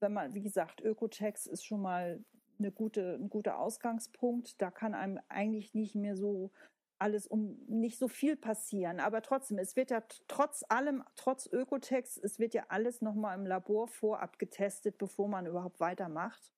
[0.00, 2.24] wenn man, wie gesagt, Ökotex ist schon mal
[2.58, 4.60] eine gute, ein guter Ausgangspunkt.
[4.60, 6.50] Da kann einem eigentlich nicht mehr so
[6.98, 9.00] alles um nicht so viel passieren.
[9.00, 13.46] Aber trotzdem, es wird ja trotz allem, trotz Ökotex, es wird ja alles nochmal im
[13.46, 16.52] Labor vorab getestet, bevor man überhaupt weitermacht.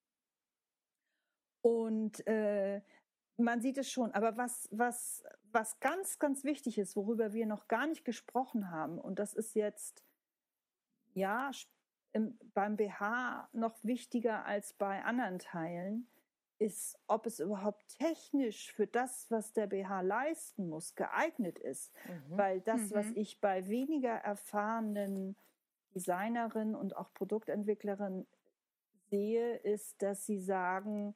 [1.61, 2.81] Und äh,
[3.37, 4.13] man sieht es schon.
[4.13, 8.99] Aber was, was, was ganz, ganz wichtig ist, worüber wir noch gar nicht gesprochen haben,
[8.99, 10.05] und das ist jetzt,
[11.15, 11.51] ja,
[12.13, 16.09] im, beim BH noch wichtiger als bei anderen Teilen,
[16.59, 21.95] ist, ob es überhaupt technisch für das, was der BH leisten muss, geeignet ist.
[22.07, 22.37] Mhm.
[22.37, 22.95] Weil das, mhm.
[22.95, 25.37] was ich bei weniger erfahrenen
[25.95, 28.27] Designerinnen und auch Produktentwicklerinnen
[29.11, 31.15] sehe, ist, dass sie sagen,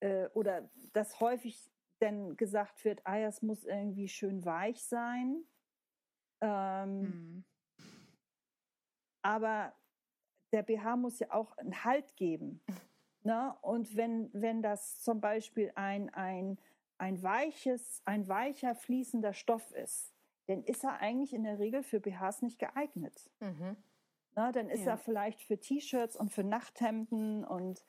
[0.00, 5.44] äh, oder dass häufig dann gesagt wird, ah, es muss irgendwie schön weich sein.
[6.40, 7.44] Ähm, mhm.
[9.22, 9.74] Aber
[10.52, 12.60] der BH muss ja auch einen Halt geben.
[13.22, 13.54] Ne?
[13.60, 16.58] Und wenn, wenn das zum Beispiel ein, ein,
[16.98, 20.14] ein weiches, ein weicher, fließender Stoff ist,
[20.46, 23.30] dann ist er eigentlich in der Regel für BHs nicht geeignet.
[23.40, 23.76] Mhm.
[24.34, 24.92] Na, dann ist ja.
[24.92, 27.84] er vielleicht für T-Shirts und für Nachthemden und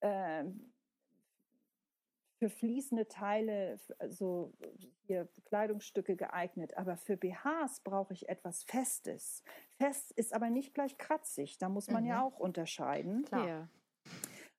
[0.00, 0.44] äh,
[2.38, 4.52] für fließende Teile, also
[5.06, 6.76] hier Kleidungsstücke geeignet.
[6.76, 9.42] Aber für BHs brauche ich etwas Festes.
[9.78, 11.58] Fest ist aber nicht gleich kratzig.
[11.58, 12.10] Da muss man mhm.
[12.10, 13.24] ja auch unterscheiden.
[13.24, 13.48] Klar.
[13.48, 13.68] Ja.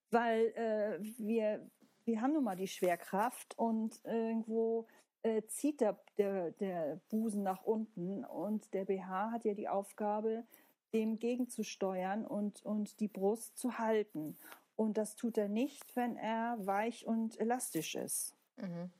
[0.10, 1.70] Weil äh, wir,
[2.06, 4.88] wir haben nun mal die Schwerkraft und irgendwo
[5.24, 10.46] äh, zieht der, der, der Busen nach unten und der BH hat ja die Aufgabe,
[10.94, 14.38] dem gegenzusteuern und, und die Brust zu halten.
[14.78, 18.36] Und das tut er nicht, wenn er weich und elastisch ist.
[18.58, 18.92] Mhm.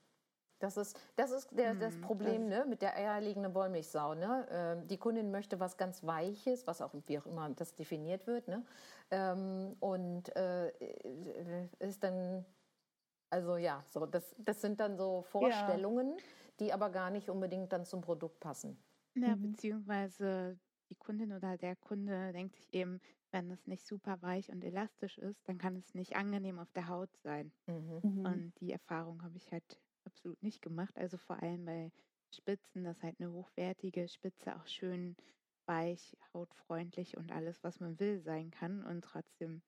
[0.58, 4.14] Das ist, das, ist der, das mhm, Problem ne, mit der eierlegenden Wollmilchsau.
[4.14, 4.46] Ne?
[4.50, 8.48] Ähm, die Kundin möchte was ganz Weiches, was auch wie auch immer das definiert wird.
[8.48, 8.64] Ne?
[9.12, 10.72] Ähm, und äh,
[11.78, 12.44] ist dann,
[13.30, 16.24] also ja, so, das, das sind dann so Vorstellungen, ja.
[16.58, 18.76] die aber gar nicht unbedingt dann zum Produkt passen.
[19.14, 19.52] Ja, mhm.
[19.52, 20.58] beziehungsweise
[20.90, 25.18] die Kundin oder der Kunde denkt sich eben, wenn es nicht super weich und elastisch
[25.18, 27.52] ist, dann kann es nicht angenehm auf der Haut sein.
[27.66, 28.00] Mhm.
[28.02, 28.24] mhm.
[28.24, 30.96] Und die Erfahrung habe ich halt absolut nicht gemacht.
[30.96, 31.92] Also vor allem bei
[32.30, 35.16] Spitzen, dass halt eine hochwertige Spitze auch schön
[35.66, 39.62] weich, hautfreundlich und alles, was man will, sein kann und trotzdem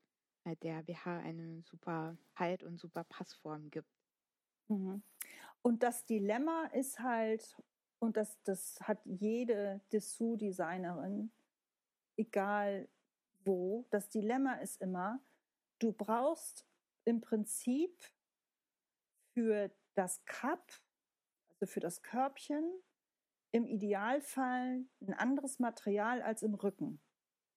[0.45, 3.89] halt der BH eine super Halt und super Passform gibt.
[4.69, 5.03] Mhm.
[5.63, 7.57] Und das Dilemma ist halt,
[7.99, 11.31] und das, das hat jede Dessous-Designerin,
[12.17, 12.89] egal
[13.51, 15.21] wo, das Dilemma ist immer,
[15.81, 16.67] du brauchst
[17.05, 18.05] im Prinzip
[19.35, 20.73] für das Cup,
[21.51, 22.65] also für das Körbchen,
[23.51, 27.01] im Idealfall ein anderes Material als im Rücken.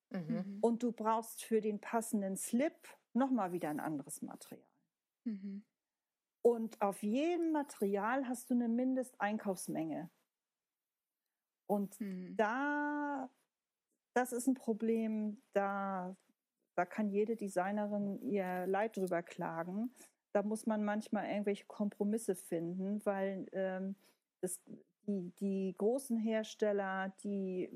[0.09, 0.57] Mhm.
[0.61, 4.67] Und du brauchst für den passenden Slip nochmal wieder ein anderes Material.
[5.25, 5.63] Mhm.
[6.41, 10.09] Und auf jedem Material hast du eine Mindesteinkaufsmenge.
[11.67, 12.35] Und mhm.
[12.35, 13.29] da,
[14.13, 16.15] das ist ein Problem, da,
[16.75, 19.93] da kann jede Designerin ihr Leid drüber klagen.
[20.33, 23.95] Da muss man manchmal irgendwelche Kompromisse finden, weil ähm,
[24.41, 24.59] das,
[25.07, 27.69] die, die großen Hersteller, die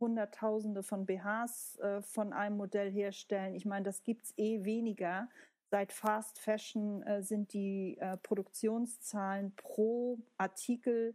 [0.00, 5.28] Hunderttausende von BHs äh, von einem Modell herstellen, ich meine, das gibt es eh weniger.
[5.70, 11.14] Seit Fast Fashion äh, sind die äh, Produktionszahlen pro Artikel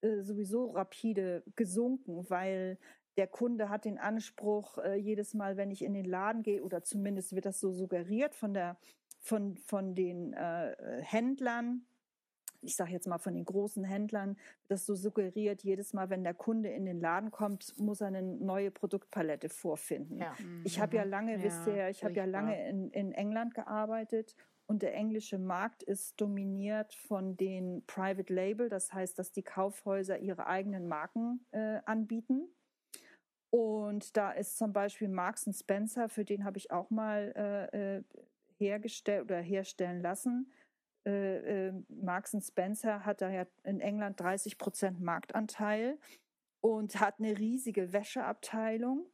[0.00, 2.78] äh, sowieso rapide gesunken, weil
[3.16, 6.82] der Kunde hat den Anspruch, äh, jedes Mal, wenn ich in den Laden gehe, oder
[6.82, 8.76] zumindest wird das so suggeriert von, der,
[9.20, 11.86] von, von den äh, Händlern,
[12.64, 14.36] ich sage jetzt mal von den großen Händlern,
[14.68, 18.22] das so suggeriert, jedes Mal, wenn der Kunde in den Laden kommt, muss er eine
[18.22, 20.18] neue Produktpalette vorfinden.
[20.18, 20.34] Ja.
[20.64, 21.10] Ich habe ja mhm.
[21.10, 24.34] lange, ja, wisst ihr, ich habe ja lange in, in England gearbeitet
[24.66, 30.18] und der englische Markt ist dominiert von den Private Label, das heißt, dass die Kaufhäuser
[30.18, 32.48] ihre eigenen Marken äh, anbieten.
[33.54, 38.02] Und da ist zum Beispiel Marks Spencer, für den habe ich auch mal äh, äh,
[38.58, 40.52] hergestellt oder herstellen lassen.
[41.06, 46.00] Äh, äh, Marks Spencer hat da ja in England 30 Prozent Marktanteil
[46.62, 49.06] und hat eine riesige Wäscheabteilung.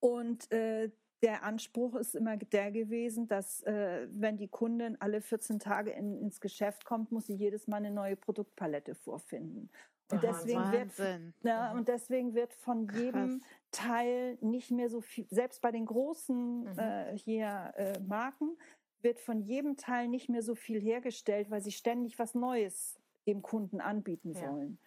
[0.00, 0.90] Und äh,
[1.22, 6.16] der Anspruch ist immer der gewesen, dass äh, wenn die Kundin alle 14 Tage in,
[6.16, 9.70] ins Geschäft kommt, muss sie jedes Mal eine neue Produktpalette vorfinden.
[10.10, 13.48] Und deswegen, wird, ja, und deswegen wird von jedem Krass.
[13.70, 16.78] Teil nicht mehr so viel, selbst bei den großen mhm.
[16.78, 18.56] äh, hier äh, Marken,
[19.00, 23.42] wird von jedem Teil nicht mehr so viel hergestellt, weil sie ständig was Neues dem
[23.42, 24.50] Kunden anbieten ja.
[24.50, 24.78] wollen.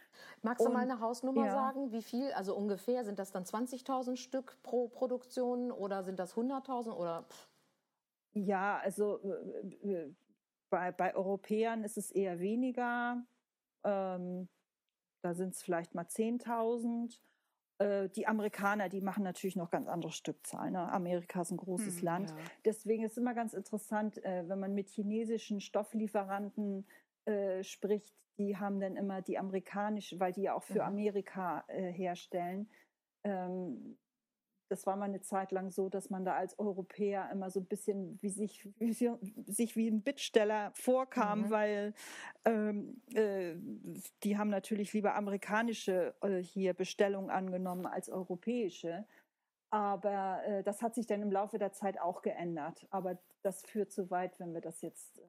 [0.41, 1.51] Magst du und, mal eine Hausnummer ja.
[1.51, 1.91] sagen?
[1.91, 2.31] Wie viel?
[2.33, 7.25] Also ungefähr sind das dann 20.000 Stück pro Produktion oder sind das 100.000 oder?
[8.33, 10.15] Ja, also äh, äh,
[10.69, 13.25] bei, bei Europäern ist es eher weniger.
[13.83, 14.47] Ähm,
[15.27, 17.19] da sind es vielleicht mal 10.000.
[17.79, 20.73] Äh, die Amerikaner, die machen natürlich noch ganz andere Stückzahlen.
[20.73, 20.91] Ne?
[20.91, 22.29] Amerika ist ein großes hm, Land.
[22.29, 22.35] Ja.
[22.65, 26.87] Deswegen ist es immer ganz interessant, äh, wenn man mit chinesischen Stofflieferanten
[27.25, 30.87] äh, spricht, die haben dann immer die amerikanische, weil die ja auch für mhm.
[30.87, 32.69] Amerika äh, herstellen.
[33.23, 33.97] Ähm,
[34.69, 37.65] das war mal eine Zeit lang so, dass man da als Europäer immer so ein
[37.65, 41.49] bisschen wie sich, wie, sich wie ein Bittsteller vorkam, mhm.
[41.49, 41.93] weil
[42.45, 43.55] ähm, äh,
[44.23, 49.05] die haben natürlich lieber amerikanische äh, hier Bestellungen angenommen als europäische.
[49.69, 52.87] Aber äh, das hat sich dann im Laufe der Zeit auch geändert.
[52.89, 55.23] Aber das führt zu weit, wenn wir das jetzt äh,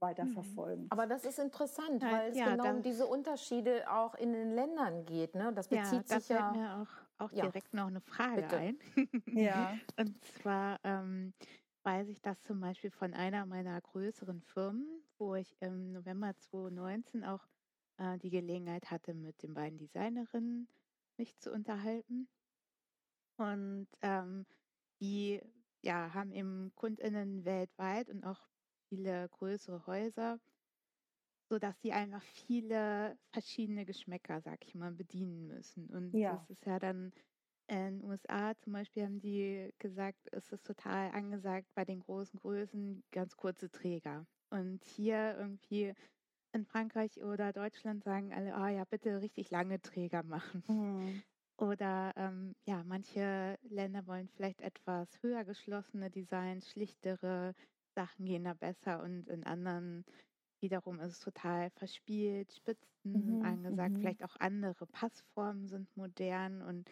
[0.00, 0.88] weiterverfolgen.
[0.90, 5.06] Aber das ist interessant, weil es ja, genau um diese Unterschiede auch in den Ländern
[5.06, 5.34] geht.
[5.34, 5.52] Ne?
[5.54, 6.82] Das bezieht ja, sich ja.
[6.82, 7.44] Auch auch ja.
[7.44, 8.56] direkt noch eine Frage Bitte.
[8.56, 8.78] ein.
[9.26, 9.78] ja.
[9.96, 11.32] Und zwar ähm,
[11.84, 14.86] weiß ich das zum Beispiel von einer meiner größeren Firmen,
[15.18, 17.46] wo ich im November 2019 auch
[17.98, 20.68] äh, die Gelegenheit hatte, mit den beiden Designerinnen
[21.16, 22.28] mich zu unterhalten.
[23.36, 24.46] Und ähm,
[25.00, 25.40] die
[25.82, 28.40] ja, haben eben KundInnen weltweit und auch
[28.88, 30.38] viele größere Häuser,
[31.52, 35.86] sodass sie einfach viele verschiedene Geschmäcker, sag ich mal, bedienen müssen.
[35.90, 36.32] Und ja.
[36.32, 37.12] das ist ja dann
[37.66, 42.40] in den USA zum Beispiel haben die gesagt, es ist total angesagt bei den großen
[42.40, 44.24] Größen ganz kurze Träger.
[44.48, 45.92] Und hier irgendwie
[46.54, 50.64] in Frankreich oder Deutschland sagen alle, ah ja, bitte richtig lange Träger machen.
[50.68, 51.22] Mhm.
[51.58, 57.52] Oder ähm, ja, manche Länder wollen vielleicht etwas höher geschlossene Designs, schlichtere
[57.94, 60.06] Sachen gehen da besser und in anderen
[60.62, 64.00] wiederum ist es total verspielt, Spitzen mhm, angesagt, mhm.
[64.00, 66.90] vielleicht auch andere Passformen sind modern und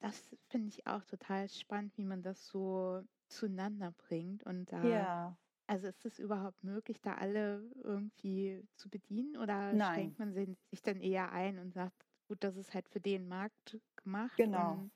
[0.00, 5.38] das finde ich auch total spannend, wie man das so zueinander bringt und da ja.
[5.70, 9.94] Also ist es überhaupt möglich, da alle irgendwie zu bedienen oder Nein.
[9.94, 13.78] schränkt man sich dann eher ein und sagt, gut, das ist halt für den Markt
[13.96, 14.36] gemacht?
[14.38, 14.72] Genau.
[14.72, 14.92] Und,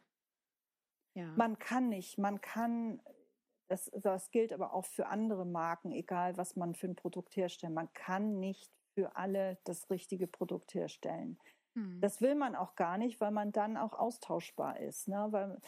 [1.14, 1.30] ja.
[1.36, 3.03] Man kann nicht, man kann,
[3.73, 7.73] das, das gilt aber auch für andere Marken, egal was man für ein Produkt herstellt,
[7.73, 11.39] man kann nicht für alle das richtige Produkt herstellen.
[11.75, 11.99] Hm.
[12.03, 15.09] Das will man auch gar nicht, weil man dann auch austauschbar ist.
[15.09, 15.29] Ne?
[15.31, 15.59] Weil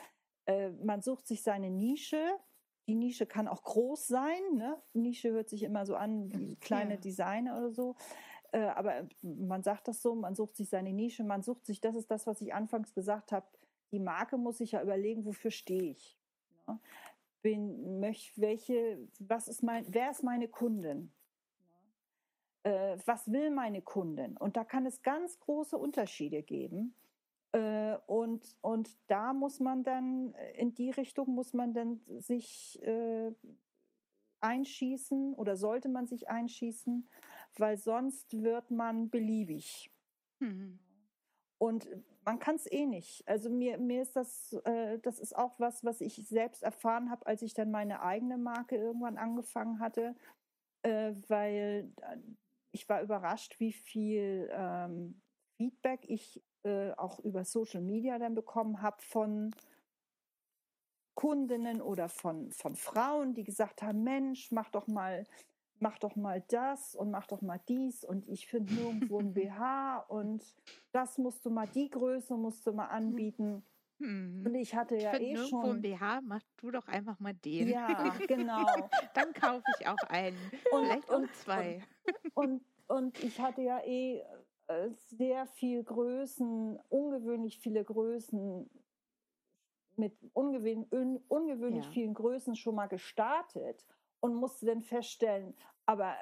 [0.44, 2.22] äh, man sucht sich seine Nische,
[2.86, 4.42] die Nische kann auch groß sein.
[4.52, 4.76] Ne?
[4.92, 7.00] Nische hört sich immer so an wie kleine ja.
[7.00, 7.96] Designer oder so.
[8.52, 11.96] Äh, aber man sagt das so, man sucht sich seine Nische, man sucht sich, das
[11.96, 13.46] ist das, was ich anfangs gesagt habe,
[13.92, 16.18] die Marke muss sich ja überlegen, wofür stehe ich.
[16.66, 16.78] Ne?
[17.44, 21.12] Bin, möch, welche, was ist mein, wer ist meine Kundin?
[22.62, 24.38] Äh, was will meine Kundin?
[24.38, 26.94] Und da kann es ganz große Unterschiede geben.
[27.52, 33.30] Äh, und, und da muss man dann, in die Richtung muss man dann sich äh,
[34.40, 37.06] einschießen oder sollte man sich einschießen,
[37.58, 39.92] weil sonst wird man beliebig.
[40.38, 40.78] Mhm.
[41.58, 41.86] Und
[42.24, 43.26] man kann es eh nicht.
[43.28, 47.26] Also mir, mir ist das, äh, das ist auch was, was ich selbst erfahren habe,
[47.26, 50.14] als ich dann meine eigene Marke irgendwann angefangen hatte,
[50.82, 52.18] äh, weil äh,
[52.72, 55.20] ich war überrascht, wie viel ähm,
[55.56, 59.54] Feedback ich äh, auch über Social Media dann bekommen habe von
[61.14, 65.24] Kundinnen oder von, von Frauen, die gesagt haben, Mensch, mach doch mal,
[65.84, 69.98] mach doch mal das und mach doch mal dies und ich finde nirgendwo ein BH
[70.08, 70.42] und
[70.92, 73.62] das musst du mal, die Größe musst du mal anbieten.
[74.00, 74.44] Hm.
[74.46, 75.76] Und ich hatte ja ich eh schon.
[75.76, 77.68] ein BH, mach du doch einfach mal den.
[77.68, 78.64] Ja, genau.
[79.14, 80.38] Dann kaufe ich auch einen.
[80.72, 81.82] Und, Vielleicht und, auch zwei.
[82.32, 84.22] Und, und, und ich hatte ja eh
[84.68, 88.70] äh, sehr viel Größen, ungewöhnlich viele Größen
[89.96, 90.90] mit ungewöhnlich,
[91.28, 91.90] ungewöhnlich ja.
[91.90, 93.84] vielen Größen schon mal gestartet
[94.24, 95.54] und musste dann feststellen,
[95.84, 96.16] aber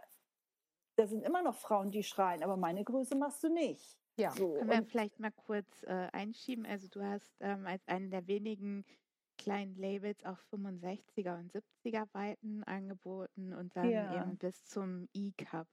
[0.97, 3.97] da sind immer noch Frauen, die schreien, aber meine Größe machst du nicht.
[4.17, 6.67] Ja, so, können wir vielleicht mal kurz äh, einschieben.
[6.67, 8.85] Also du hast ähm, als einen der wenigen
[9.39, 14.21] kleinen Labels auch 65er und 70er Weiten angeboten und dann ja.
[14.21, 15.69] eben bis zum E-Cup.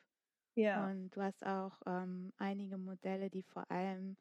[0.54, 0.88] Ja.
[0.88, 4.18] Und du hast auch ähm, einige Modelle, die vor allem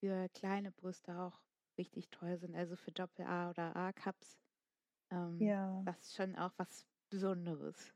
[0.00, 1.42] für kleine Brüste auch
[1.76, 4.38] richtig toll sind, also für Doppel-A oder A-Cups.
[5.10, 5.84] Ähm, ja.
[6.00, 7.94] Ist schon auch was Besonderes.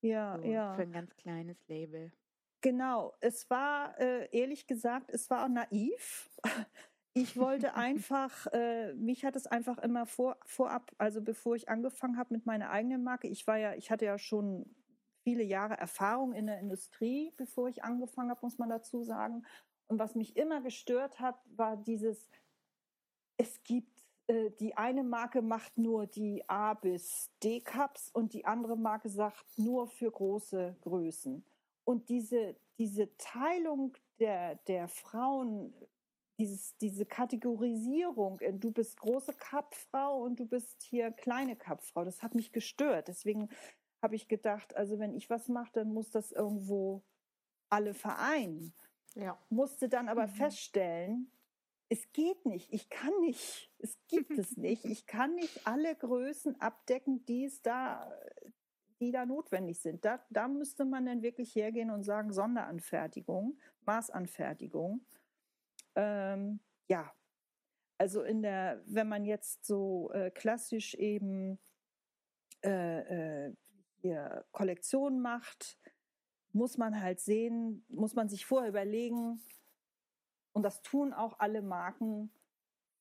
[0.00, 0.74] Ja, so, ja.
[0.74, 2.12] Für ein ganz kleines Label.
[2.60, 6.30] Genau, es war äh, ehrlich gesagt, es war auch naiv.
[7.12, 12.16] Ich wollte einfach, äh, mich hat es einfach immer vor, vorab, also bevor ich angefangen
[12.16, 14.64] habe mit meiner eigenen Marke, ich war ja, ich hatte ja schon
[15.24, 19.44] viele Jahre Erfahrung in der Industrie, bevor ich angefangen habe, muss man dazu sagen.
[19.88, 22.30] Und was mich immer gestört hat, war dieses,
[23.36, 23.99] es gibt,
[24.60, 29.58] die eine Marke macht nur die A bis D Cups und die andere Marke sagt
[29.58, 31.44] nur für große Größen.
[31.84, 35.74] Und diese, diese Teilung der, der Frauen,
[36.38, 42.34] dieses, diese Kategorisierung, du bist große Cup-Frau und du bist hier kleine Cup-Frau, das hat
[42.34, 43.08] mich gestört.
[43.08, 43.48] Deswegen
[44.02, 47.02] habe ich gedacht, also wenn ich was mache, dann muss das irgendwo
[47.68, 48.74] alle vereinen.
[49.14, 49.38] Ja.
[49.48, 50.32] Musste dann aber mhm.
[50.32, 51.32] feststellen,
[51.90, 56.58] es geht nicht, ich kann nicht, es gibt es nicht, ich kann nicht alle Größen
[56.60, 58.10] abdecken, die es da,
[59.00, 60.04] die da notwendig sind.
[60.04, 65.04] Da, da müsste man dann wirklich hergehen und sagen, Sonderanfertigung, Maßanfertigung.
[65.96, 67.12] Ähm, ja,
[67.98, 71.58] also in der, wenn man jetzt so äh, klassisch eben
[72.62, 73.54] äh, äh,
[73.96, 75.76] hier Kollektion macht,
[76.52, 79.42] muss man halt sehen, muss man sich vorher überlegen,
[80.52, 82.30] und das tun auch alle Marken,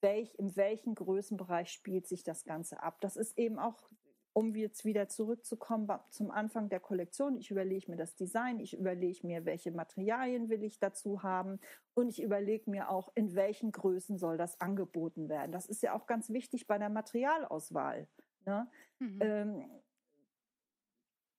[0.01, 3.01] welch, in welchem Größenbereich spielt sich das Ganze ab.
[3.01, 3.89] Das ist eben auch
[4.33, 7.35] um jetzt wieder zurückzukommen zum Anfang der Kollektion.
[7.35, 11.59] Ich überlege mir das Design, ich überlege mir, welche Materialien will ich dazu haben
[11.93, 15.51] und ich überlege mir auch, in welchen Größen soll das angeboten werden.
[15.51, 18.07] Das ist ja auch ganz wichtig bei der Materialauswahl.
[18.45, 18.67] Ne?
[18.99, 19.19] Mhm.
[19.21, 19.81] Ähm,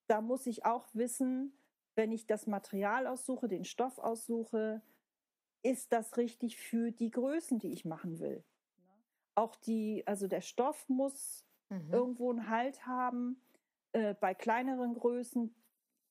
[0.08, 1.56] da muss ich auch wissen,
[1.94, 4.82] wenn ich das Material aussuche, den Stoff aussuche,
[5.62, 8.44] ist das richtig für die Größen, die ich machen will.
[9.34, 11.92] Auch die, also der Stoff muss mhm.
[11.92, 13.40] irgendwo einen Halt haben.
[13.92, 15.54] Äh, bei kleineren Größen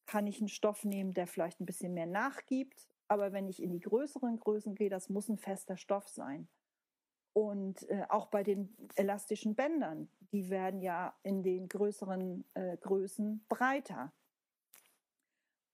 [0.05, 2.87] kann ich einen Stoff nehmen, der vielleicht ein bisschen mehr nachgibt.
[3.07, 6.47] Aber wenn ich in die größeren Größen gehe, das muss ein fester Stoff sein.
[7.33, 13.45] Und äh, auch bei den elastischen Bändern, die werden ja in den größeren äh, Größen
[13.49, 14.11] breiter.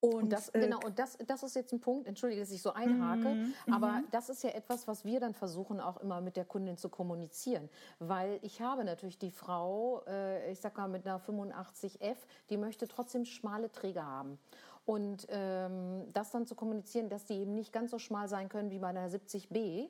[0.06, 2.62] Und, und das, äh, genau, und das, das ist jetzt ein Punkt, entschuldige, dass ich
[2.62, 4.08] so einhake, mm, aber mm.
[4.12, 7.70] das ist ja etwas, was wir dann versuchen auch immer mit der Kundin zu kommunizieren.
[8.00, 12.18] Weil ich habe natürlich die Frau, äh, ich sag mal mit einer 85F,
[12.50, 14.38] die möchte trotzdem schmale Träger haben.
[14.86, 18.70] Und ähm, das dann zu kommunizieren, dass die eben nicht ganz so schmal sein können
[18.70, 19.90] wie bei einer 70B,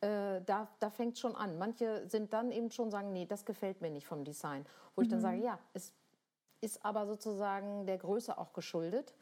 [0.00, 1.56] äh, da, da fängt schon an.
[1.56, 4.66] Manche sind dann eben schon sagen, nee, das gefällt mir nicht vom Design.
[4.94, 5.04] Wo mhm.
[5.04, 5.22] ich dann mhm.
[5.22, 5.92] sage, ja, es
[6.60, 9.14] ist aber sozusagen der Größe auch geschuldet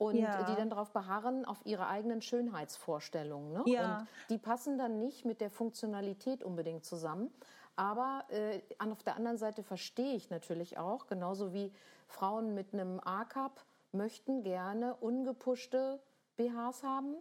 [0.00, 0.42] und ja.
[0.44, 3.52] die dann darauf beharren, auf ihre eigenen Schönheitsvorstellungen.
[3.52, 3.62] Ne?
[3.66, 3.98] Ja.
[3.98, 7.30] Und die passen dann nicht mit der Funktionalität unbedingt zusammen.
[7.76, 11.70] Aber äh, auf der anderen Seite verstehe ich natürlich auch, genauso wie
[12.08, 16.00] Frauen mit einem A-Cup möchten gerne ungepuschte
[16.36, 17.16] BHs haben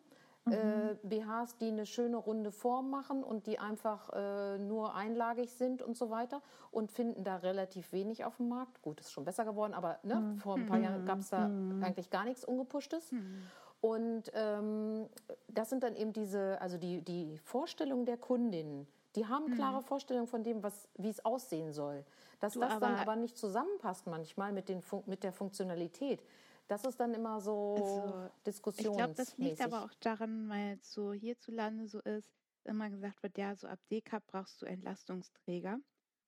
[0.45, 0.53] mhm.
[0.53, 5.81] äh, BHs, die eine schöne runde Form machen und die einfach äh, nur einlagig sind
[5.81, 8.81] und so weiter und finden da relativ wenig auf dem Markt.
[8.81, 10.37] Gut, ist schon besser geworden, aber ne, mhm.
[10.37, 11.83] vor ein paar Jahren gab es da mhm.
[11.83, 13.11] eigentlich gar nichts Ungepushtes.
[13.11, 13.43] Mhm.
[13.81, 15.07] Und ähm,
[15.47, 19.55] das sind dann eben diese, also die, die Vorstellungen der Kundinnen, die haben mhm.
[19.55, 22.03] klare Vorstellungen von dem, was, wie es aussehen soll.
[22.39, 26.21] Dass du, das aber dann aber nicht zusammenpasst manchmal mit, den, mit der Funktionalität.
[26.69, 28.87] Das ist dann immer so also, Diskussions.
[28.87, 32.31] Ich glaube, das liegt aber auch daran, weil es so hierzulande so ist,
[32.63, 35.79] immer gesagt wird, ja, so ab D-Cup brauchst du Entlastungsträger.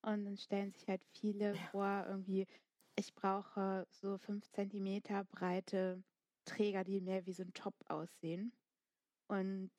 [0.02, 1.62] Und dann stellen sich halt viele ja.
[1.70, 2.48] vor, irgendwie,
[2.96, 6.04] ich brauche so fünf Zentimeter breite
[6.46, 8.52] Träger, die mehr wie so ein Top aussehen.
[9.28, 9.70] Und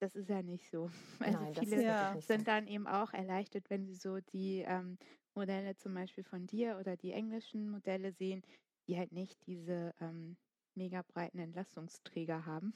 [0.00, 0.90] das ist ja nicht so.
[1.20, 4.98] Also Nein, viele ja sind dann eben auch erleichtert, wenn sie so die ähm,
[5.34, 8.42] Modelle zum Beispiel von dir oder die englischen Modelle sehen,
[8.90, 10.36] die halt nicht diese ähm,
[10.74, 12.74] mega breiten Entlastungsträger haben.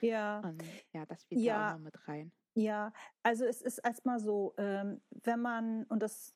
[0.00, 0.40] Ja.
[0.44, 0.62] Und
[0.92, 2.30] ja, das spielt ja auch noch mit rein.
[2.54, 6.34] Ja, also es ist erstmal so, ähm, wenn man, und das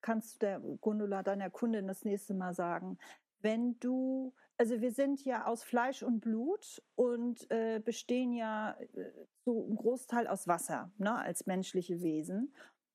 [0.00, 2.96] kannst du der Gundula, deiner Kundin, das nächste Mal sagen,
[3.40, 9.12] wenn du, also wir sind ja aus Fleisch und Blut und äh, bestehen ja äh,
[9.44, 12.54] so ein Großteil aus Wasser, ne, als menschliche Wesen.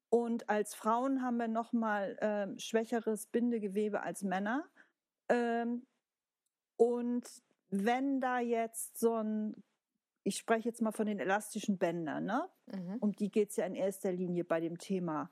[0.10, 4.68] Und als Frauen haben wir nochmal äh, schwächeres Bindegewebe als Männer.
[5.30, 5.86] Ähm,
[6.76, 7.24] und
[7.70, 9.64] wenn da jetzt so ein,
[10.24, 12.50] ich spreche jetzt mal von den elastischen Bändern, ne?
[12.68, 12.98] Mhm.
[13.00, 15.30] um die geht es ja in erster Linie bei dem Thema.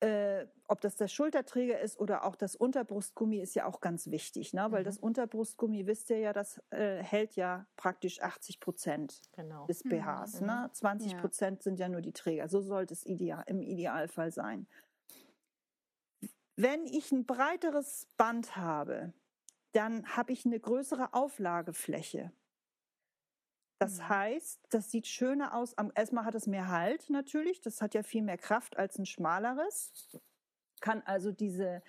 [0.00, 4.52] Äh, ob das der Schulterträger ist oder auch das Unterbrustgummi ist ja auch ganz wichtig,
[4.52, 4.70] ne?
[4.70, 4.86] weil mhm.
[4.86, 9.66] das Unterbrustgummi, wisst ihr ja, das äh, hält ja praktisch 80 Prozent genau.
[9.66, 10.40] des BHs.
[10.40, 10.46] Mhm.
[10.46, 10.70] Ne?
[10.72, 11.18] 20 mhm.
[11.18, 11.62] Prozent ja.
[11.64, 12.48] sind ja nur die Träger.
[12.48, 14.68] So sollte es ideal, im Idealfall sein.
[16.60, 19.12] Wenn ich ein breiteres Band habe,
[19.70, 22.32] dann habe ich eine größere Auflagefläche.
[23.78, 24.08] Das mhm.
[24.08, 25.76] heißt, das sieht schöner aus.
[25.94, 27.60] Erstmal hat es mehr Halt natürlich.
[27.60, 30.10] Das hat ja viel mehr Kraft als ein schmaleres.
[30.80, 31.80] Kann also diese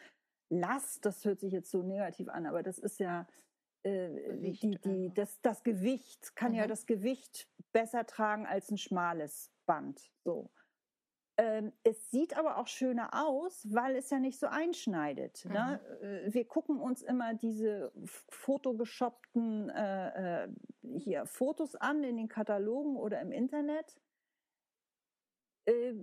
[0.49, 3.27] Last, das hört sich jetzt so negativ an, aber das ist ja
[3.81, 6.57] äh, die, die, das, das Gewicht, kann mhm.
[6.59, 10.11] ja das Gewicht besser tragen als ein schmales Band.
[10.23, 10.51] So.
[11.39, 15.45] Ähm, es sieht aber auch schöner aus, weil es ja nicht so einschneidet.
[15.45, 15.79] Ne?
[16.01, 16.07] Mhm.
[16.07, 16.33] Ne?
[16.33, 17.93] Wir gucken uns immer diese
[18.27, 20.49] fotogeshoppten äh, äh,
[20.97, 24.01] hier Fotos an in den Katalogen oder im Internet.
[25.63, 25.93] Äh,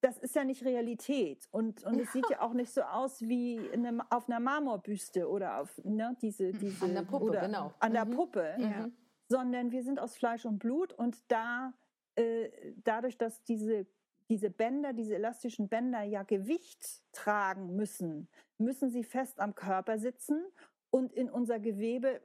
[0.00, 2.02] das ist ja nicht Realität und, und ja.
[2.02, 6.16] es sieht ja auch nicht so aus wie eine, auf einer Marmorbüste oder auf ne,
[6.20, 7.72] diese, diese an der Puppe, genau.
[7.78, 8.10] An der mhm.
[8.10, 8.88] Puppe, ja.
[9.28, 11.72] sondern wir sind aus Fleisch und Blut und da
[12.16, 12.50] äh,
[12.82, 13.86] dadurch, dass diese
[14.32, 20.42] diese Bänder, diese elastischen Bänder ja Gewicht tragen müssen, müssen sie fest am Körper sitzen
[20.88, 22.22] und in unser Gewebe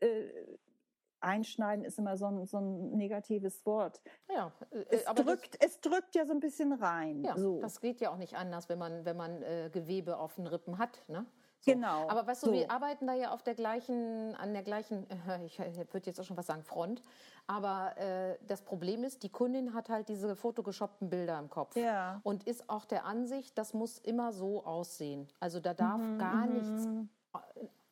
[0.00, 0.28] äh,
[1.20, 4.02] einschneiden ist immer so ein, so ein negatives Wort.
[4.28, 7.24] Ja, äh, es, drückt, es drückt ja so ein bisschen rein.
[7.24, 7.62] Ja, so.
[7.62, 10.76] das geht ja auch nicht anders, wenn man, wenn man äh, Gewebe auf den Rippen
[10.76, 11.02] hat.
[11.08, 11.24] Ne?
[11.60, 11.72] So.
[11.72, 12.08] Genau.
[12.08, 12.52] Aber weißt du, so.
[12.52, 15.06] wir arbeiten da ja auf der gleichen, an der gleichen,
[15.44, 17.02] ich, würde jetzt auch schon was sagen, Front.
[17.46, 21.76] Aber äh, das Problem ist, die Kundin hat halt diese fotogeshoppten Bilder im Kopf.
[21.76, 22.20] Ja.
[22.22, 25.28] Und ist auch der Ansicht, das muss immer so aussehen.
[25.40, 26.52] Also da darf Mhm, gar mhm.
[26.52, 26.88] nichts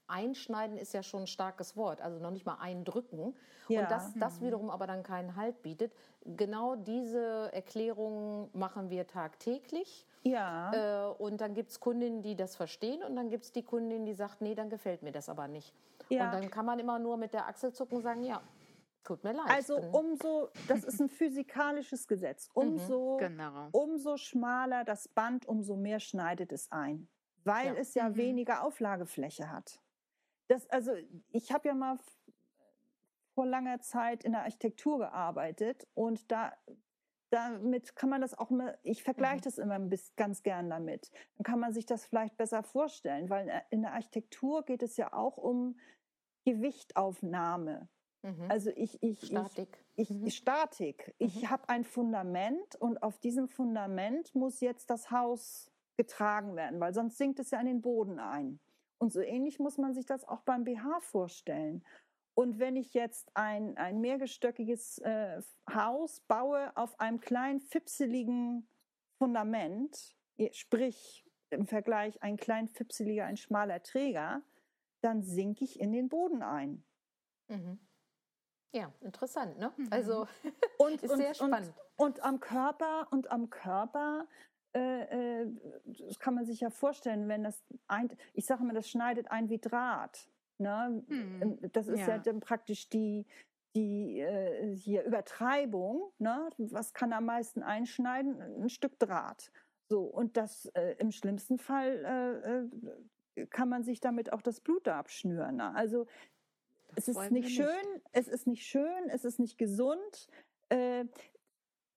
[0.09, 3.35] einschneiden ist ja schon ein starkes Wort, also noch nicht mal eindrücken.
[3.69, 3.83] Ja.
[3.83, 5.93] Und dass das wiederum aber dann keinen Halt bietet.
[6.25, 10.07] Genau diese Erklärungen machen wir tagtäglich.
[10.23, 11.11] Ja.
[11.11, 14.05] Äh, und dann gibt es Kundinnen, die das verstehen und dann gibt es die Kundin,
[14.07, 15.75] die sagt, nee, dann gefällt mir das aber nicht.
[16.09, 16.27] Ja.
[16.27, 18.41] Und dann kann man immer nur mit der Achsel zucken und sagen, ja,
[19.05, 19.47] tut mir leid.
[19.49, 22.49] Also umso, das ist ein physikalisches Gesetz.
[22.55, 23.69] Umso, Genau.
[23.73, 27.09] umso schmaler das Band, umso mehr schneidet es ein,
[27.45, 27.75] weil Ja.
[27.75, 28.17] es ja Mhm.
[28.17, 29.81] weniger Auflagefläche hat.
[30.49, 30.93] Das, also
[31.31, 31.99] ich habe ja mal
[33.35, 36.53] vor langer Zeit in der Architektur gearbeitet und da
[37.31, 39.43] damit kann man das auch immer, ich vergleiche Mhm.
[39.43, 41.11] das immer ein bisschen ganz gern damit.
[41.37, 45.13] Dann kann man sich das vielleicht besser vorstellen, weil in der Architektur geht es ja
[45.13, 45.77] auch um
[46.45, 47.89] Gewichtaufnahme.
[48.23, 48.51] Mhm.
[48.51, 49.85] Also ich, ich, ich, Statik.
[49.97, 50.31] ich, Mhm.
[50.31, 51.15] Statik.
[51.19, 51.51] Ich Mhm.
[51.51, 57.19] habe ein Fundament und auf diesem Fundament muss jetzt das Haus getragen werden, weil sonst
[57.19, 58.61] sinkt es ja in den Boden ein.
[58.99, 61.85] Und so ähnlich muss man sich das auch beim BH vorstellen.
[62.35, 65.41] Und wenn ich jetzt ein, ein mehrgestöckiges äh,
[65.73, 68.69] Haus baue auf einem kleinen, fipseligen
[69.19, 74.43] Fundament, eh, sprich im Vergleich ein klein, fipseliger, ein schmaler Träger,
[75.01, 76.85] dann sinke ich in den Boden ein.
[77.49, 77.79] Mhm.
[78.73, 79.73] Ja, interessant, ne?
[79.77, 79.89] Mhm.
[79.91, 80.27] Also
[80.79, 81.73] Und, ist und, sehr spannend.
[81.97, 84.27] Und, und am Körper und am Körper,
[84.77, 85.47] äh, äh,
[86.07, 89.49] das kann man sich ja vorstellen, wenn das ein, ich sage mal, das schneidet ein
[89.49, 90.29] wie Draht.
[90.59, 91.03] Ne?
[91.09, 92.09] Hm, Das ist ja.
[92.09, 92.19] ja.
[92.19, 93.27] dann praktisch die,
[93.75, 96.13] die äh, hier Übertreibung.
[96.19, 96.51] Ne?
[96.59, 98.41] Was kann am meisten einschneiden?
[98.41, 99.51] Ein Stück Draht.
[99.89, 102.69] So, und das äh, im schlimmsten Fall
[103.37, 105.57] äh, äh, kann man sich damit auch das Blut da abschnüren.
[105.57, 105.75] Ne?
[105.75, 106.07] Also
[106.95, 110.29] Das es ist nicht schön, es ist nicht schön, es ist nicht gesund.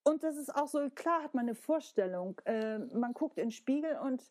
[0.10, 2.42] Und das ist auch so, klar hat man eine Vorstellung.
[2.46, 4.24] Äh, man guckt in den Spiegel und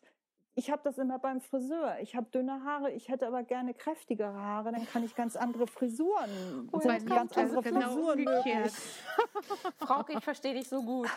[0.59, 1.95] ich habe das immer beim Friseur.
[2.01, 5.67] Ich habe dünne Haare, ich hätte aber gerne kräftigere Haare, dann kann ich ganz andere
[5.67, 8.73] Frisuren, Oh, sind ganz andere genau Frisuren möglich.
[9.77, 11.07] Frauke, ich verstehe dich so gut.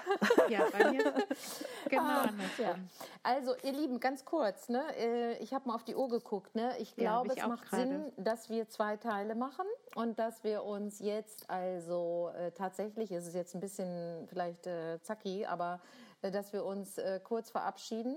[0.48, 1.12] Ja, bei mir
[1.88, 2.28] genau Ah,
[2.58, 2.76] ja.
[3.24, 4.84] Also, ihr Lieben, ganz kurz, ne?
[4.96, 6.54] äh, ich habe mal auf die Uhr geguckt.
[6.54, 6.74] Ne?
[6.78, 7.88] Ich Ja, glaube, ich es macht gerade.
[7.88, 9.66] Sinn, dass wir zwei Teile machen
[9.96, 15.00] und dass wir uns jetzt also äh, tatsächlich, es ist jetzt ein bisschen vielleicht äh,
[15.02, 15.80] zacki, aber
[16.22, 18.16] äh, dass wir uns äh, kurz verabschieden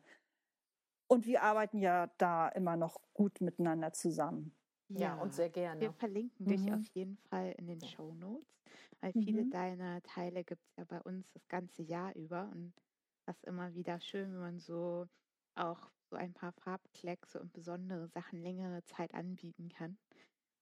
[1.09, 4.57] und wir arbeiten ja da immer noch gut miteinander zusammen.
[4.89, 5.81] ja, und sehr gerne.
[5.81, 6.73] Wir verlinken dich Mhm.
[6.73, 7.91] auf jeden Fall in den Ja.
[7.93, 8.61] Show Notes,
[9.01, 9.47] weil viele Mhm.
[9.47, 12.75] deiner Teile gibt es ja bei uns das ganze Jahr über und
[13.27, 15.07] das ist immer wieder schön, wenn man so
[15.55, 19.99] auch so ein paar Farbkleckse und besondere Sachen längere Zeit anbieten kann.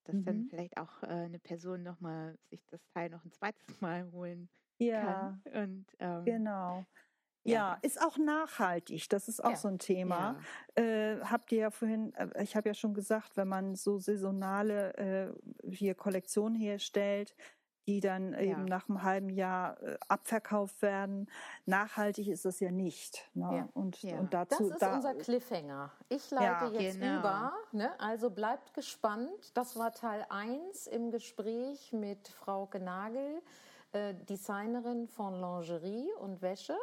[0.05, 0.51] Dass dann Mhm.
[0.51, 5.03] vielleicht auch äh, eine Person nochmal sich das Teil noch ein zweites Mal holen Ja,
[5.03, 5.43] kann.
[5.64, 6.85] Und ähm, genau.
[7.45, 9.09] Ja, ist auch nachhaltig.
[9.09, 9.57] Das ist auch Ja.
[9.57, 10.37] so ein Thema.
[10.74, 14.95] Äh, habt ihr ja vorhin, äh, ich habe ja schon gesagt, wenn man so saisonale
[14.99, 15.33] äh,
[15.74, 17.35] hier Kollektionen herstellt,
[17.87, 21.31] die dann eben nach einem halben Jahr äh, abverkauft werden,
[21.64, 23.31] nachhaltig ist das ja nicht.
[23.33, 23.49] Ne?
[23.57, 23.68] Ja.
[23.72, 24.18] Und, Ja.
[24.18, 25.91] und Das dazu ist da, unser Cliffhanger.
[26.11, 26.81] Ich leite Ja.
[26.81, 27.20] jetzt Genau.
[27.20, 27.53] über.
[27.72, 27.99] Ne?
[27.99, 29.57] Also bleibt gespannt.
[29.57, 33.41] Das war Teil 1 im Gespräch mit Frauke Nagel,
[33.93, 36.76] äh, Designerin von Lingerie und Wäsche.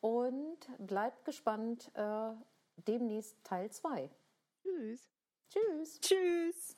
[0.00, 1.90] Und bleibt gespannt.
[1.94, 2.32] Äh,
[2.76, 4.10] demnächst Teil 2.
[4.62, 5.08] Tschüss.
[5.48, 6.00] Tschüss.
[6.00, 6.76] Tschüss.